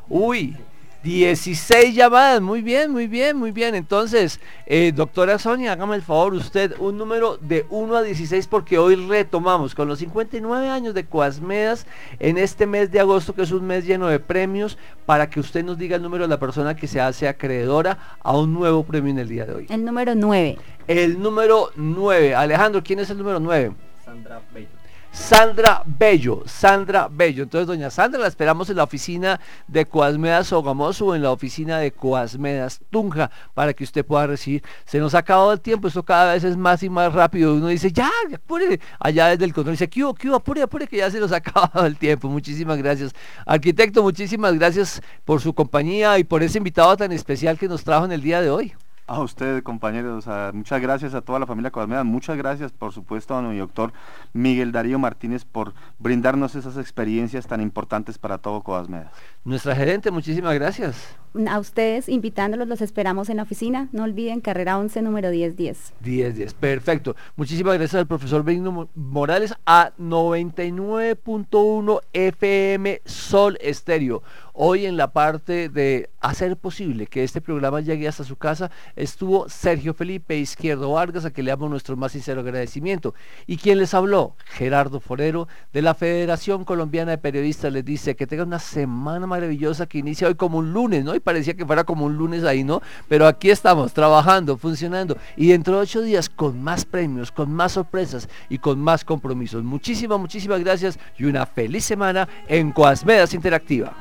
Uy, 0.08 0.54
16 1.04 1.94
llamadas, 1.94 2.40
muy 2.40 2.62
bien, 2.62 2.90
muy 2.90 3.06
bien, 3.06 3.36
muy 3.36 3.52
bien. 3.52 3.74
Entonces, 3.74 4.40
eh, 4.64 4.90
doctora 4.90 5.38
Sonia, 5.38 5.72
hágame 5.72 5.96
el 5.96 6.02
favor, 6.02 6.32
usted 6.32 6.74
un 6.78 6.96
número 6.96 7.36
de 7.36 7.66
1 7.68 7.94
a 7.94 8.02
16 8.02 8.46
porque 8.46 8.78
hoy 8.78 8.96
retomamos 8.96 9.74
con 9.74 9.86
los 9.86 9.98
59 9.98 10.66
años 10.70 10.94
de 10.94 11.04
Coasmedas 11.04 11.86
en 12.20 12.38
este 12.38 12.66
mes 12.66 12.90
de 12.90 13.00
agosto, 13.00 13.34
que 13.34 13.42
es 13.42 13.52
un 13.52 13.66
mes 13.66 13.84
lleno 13.84 14.06
de 14.08 14.18
premios, 14.18 14.78
para 15.04 15.28
que 15.28 15.40
usted 15.40 15.62
nos 15.62 15.76
diga 15.76 15.96
el 15.96 16.02
número 16.02 16.24
de 16.24 16.28
la 16.28 16.40
persona 16.40 16.74
que 16.74 16.86
se 16.86 17.02
hace 17.02 17.28
acreedora 17.28 18.16
a 18.22 18.34
un 18.34 18.54
nuevo 18.54 18.82
premio 18.82 19.10
en 19.10 19.18
el 19.18 19.28
día 19.28 19.44
de 19.44 19.54
hoy. 19.54 19.66
El 19.68 19.84
número 19.84 20.14
9. 20.14 20.56
El 20.86 21.20
número 21.20 21.70
9. 21.76 22.34
Alejandro, 22.34 22.82
¿quién 22.82 23.00
es 23.00 23.10
el 23.10 23.18
número 23.18 23.38
9? 23.40 23.72
Sandra 24.06 24.40
Bello. 24.54 24.68
Sandra 25.14 25.82
Bello, 25.86 26.42
Sandra 26.44 27.08
Bello. 27.08 27.44
Entonces, 27.44 27.68
doña 27.68 27.88
Sandra, 27.88 28.20
la 28.20 28.26
esperamos 28.26 28.68
en 28.68 28.76
la 28.76 28.82
oficina 28.82 29.40
de 29.68 29.86
Coasmedas 29.86 30.48
Sogamoso 30.48 31.06
o 31.06 31.14
en 31.14 31.22
la 31.22 31.30
oficina 31.30 31.78
de 31.78 31.92
Coasmedas 31.92 32.80
Tunja 32.90 33.30
para 33.54 33.72
que 33.72 33.84
usted 33.84 34.04
pueda 34.04 34.26
recibir. 34.26 34.64
Se 34.84 34.98
nos 34.98 35.14
ha 35.14 35.18
acabado 35.18 35.52
el 35.52 35.60
tiempo, 35.60 35.86
esto 35.86 36.02
cada 36.02 36.34
vez 36.34 36.42
es 36.42 36.56
más 36.56 36.82
y 36.82 36.90
más 36.90 37.12
rápido. 37.12 37.54
Uno 37.54 37.68
dice, 37.68 37.92
ya, 37.92 38.10
apure. 38.34 38.80
Allá 38.98 39.28
desde 39.28 39.44
el 39.44 39.54
control 39.54 39.74
dice, 39.74 39.88
¿qué 39.88 40.02
hubo, 40.02 40.14
qué 40.14 40.28
hubo? 40.28 40.36
Apure, 40.36 40.62
apure, 40.62 40.88
que 40.88 40.96
ya 40.96 41.10
se 41.10 41.20
nos 41.20 41.30
ha 41.30 41.36
acabado 41.44 41.86
el 41.86 41.96
tiempo. 41.96 42.28
Muchísimas 42.28 42.76
gracias. 42.78 43.12
Arquitecto, 43.46 44.02
muchísimas 44.02 44.54
gracias 44.54 45.00
por 45.24 45.40
su 45.40 45.54
compañía 45.54 46.18
y 46.18 46.24
por 46.24 46.42
ese 46.42 46.58
invitado 46.58 46.96
tan 46.96 47.12
especial 47.12 47.56
que 47.56 47.68
nos 47.68 47.84
trajo 47.84 48.04
en 48.04 48.12
el 48.12 48.20
día 48.20 48.40
de 48.40 48.50
hoy. 48.50 48.74
A 49.06 49.20
usted, 49.20 49.62
compañeros, 49.62 50.24
muchas 50.54 50.80
gracias 50.80 51.12
a 51.12 51.20
toda 51.20 51.38
la 51.38 51.46
familia 51.46 51.70
Coasmedas, 51.70 52.06
muchas 52.06 52.38
gracias, 52.38 52.72
por 52.72 52.92
supuesto, 52.92 53.34
a 53.34 53.42
mi 53.42 53.58
doctor 53.58 53.92
Miguel 54.32 54.72
Darío 54.72 54.98
Martínez 54.98 55.44
por 55.44 55.74
brindarnos 55.98 56.54
esas 56.54 56.78
experiencias 56.78 57.46
tan 57.46 57.60
importantes 57.60 58.16
para 58.16 58.38
todo 58.38 58.62
Coasmedas. 58.62 59.12
Nuestra 59.44 59.76
gerente, 59.76 60.10
muchísimas 60.10 60.54
gracias. 60.54 61.18
A 61.48 61.58
ustedes, 61.58 62.08
invitándolos, 62.08 62.68
los 62.68 62.80
esperamos 62.80 63.28
en 63.28 63.38
la 63.38 63.42
oficina. 63.42 63.88
No 63.90 64.04
olviden, 64.04 64.40
carrera 64.40 64.78
11, 64.78 65.02
número 65.02 65.30
1010. 65.30 65.94
1010, 66.00 66.54
perfecto. 66.54 67.16
Muchísimas 67.34 67.74
gracias 67.74 67.98
al 67.98 68.06
profesor 68.06 68.44
Benigno 68.44 68.88
Morales 68.94 69.52
a 69.66 69.90
99.1 69.98 72.00
FM 72.12 73.02
Sol 73.04 73.58
Estéreo. 73.60 74.22
Hoy 74.52 74.86
en 74.86 74.96
la 74.96 75.12
parte 75.12 75.68
de 75.68 76.08
hacer 76.20 76.56
posible 76.56 77.08
que 77.08 77.24
este 77.24 77.40
programa 77.40 77.80
llegue 77.80 78.06
hasta 78.06 78.22
su 78.22 78.36
casa 78.36 78.70
estuvo 78.96 79.48
Sergio 79.48 79.94
Felipe 79.94 80.36
Izquierdo 80.36 80.92
Vargas, 80.92 81.24
a 81.24 81.30
quien 81.30 81.46
le 81.46 81.50
damos 81.50 81.70
nuestro 81.70 81.96
más 81.96 82.12
sincero 82.12 82.40
agradecimiento. 82.40 83.14
Y 83.46 83.56
quien 83.56 83.78
les 83.78 83.94
habló, 83.94 84.34
Gerardo 84.44 85.00
Forero, 85.00 85.48
de 85.72 85.82
la 85.82 85.94
Federación 85.94 86.64
Colombiana 86.64 87.12
de 87.12 87.18
Periodistas, 87.18 87.72
les 87.72 87.84
dice 87.84 88.16
que 88.16 88.26
tengan 88.26 88.48
una 88.48 88.58
semana 88.58 89.26
maravillosa 89.26 89.86
que 89.86 89.98
inicia 89.98 90.28
hoy 90.28 90.34
como 90.34 90.58
un 90.58 90.72
lunes, 90.72 91.04
¿no? 91.04 91.14
Y 91.14 91.20
parecía 91.20 91.54
que 91.54 91.66
fuera 91.66 91.84
como 91.84 92.06
un 92.06 92.16
lunes 92.16 92.44
ahí, 92.44 92.64
¿no? 92.64 92.82
Pero 93.08 93.26
aquí 93.26 93.50
estamos, 93.50 93.92
trabajando, 93.92 94.56
funcionando. 94.56 95.16
Y 95.36 95.48
dentro 95.48 95.76
de 95.76 95.82
ocho 95.82 96.02
días 96.02 96.28
con 96.28 96.62
más 96.62 96.84
premios, 96.84 97.32
con 97.32 97.52
más 97.52 97.72
sorpresas 97.72 98.28
y 98.48 98.58
con 98.58 98.80
más 98.80 99.04
compromisos. 99.04 99.62
Muchísimas, 99.62 100.18
muchísimas 100.18 100.60
gracias 100.60 100.98
y 101.18 101.24
una 101.24 101.46
feliz 101.46 101.84
semana 101.84 102.28
en 102.48 102.72
Coasmedas 102.72 103.34
Interactiva. 103.34 103.94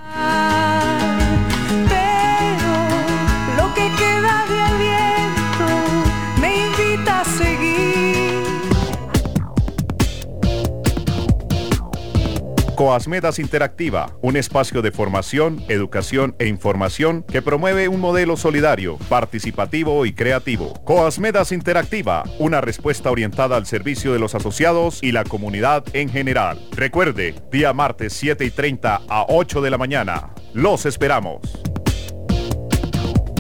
Coasmedas 12.84 13.40
Interactiva, 13.40 14.12
un 14.22 14.36
espacio 14.36 14.82
de 14.82 14.92
formación, 14.92 15.64
educación 15.70 16.36
e 16.38 16.48
información 16.48 17.24
que 17.24 17.42
promueve 17.42 17.88
un 17.88 18.02
modelo 18.02 18.36
solidario, 18.36 18.98
participativo 19.08 20.06
y 20.06 20.12
creativo. 20.12 20.74
Coasmedas 20.84 21.54
Interactiva, 21.54 22.26
una 22.40 22.60
respuesta 22.60 23.10
orientada 23.10 23.56
al 23.56 23.68
servicio 23.68 24.12
de 24.12 24.20
los 24.20 24.36
asociados 24.36 25.02
y 25.02 25.14
la 25.14 25.24
comunidad 25.24 25.86
en 25.94 26.10
general. 26.10 26.60
Recuerde, 26.72 27.36
día 27.54 27.72
martes 27.72 28.12
7 28.12 28.44
y 28.44 28.52
30 28.52 29.04
a 29.08 29.26
8 29.30 29.62
de 29.62 29.70
la 29.70 29.78
mañana. 29.78 30.34
Los 30.54 30.86
esperamos. 30.86 31.40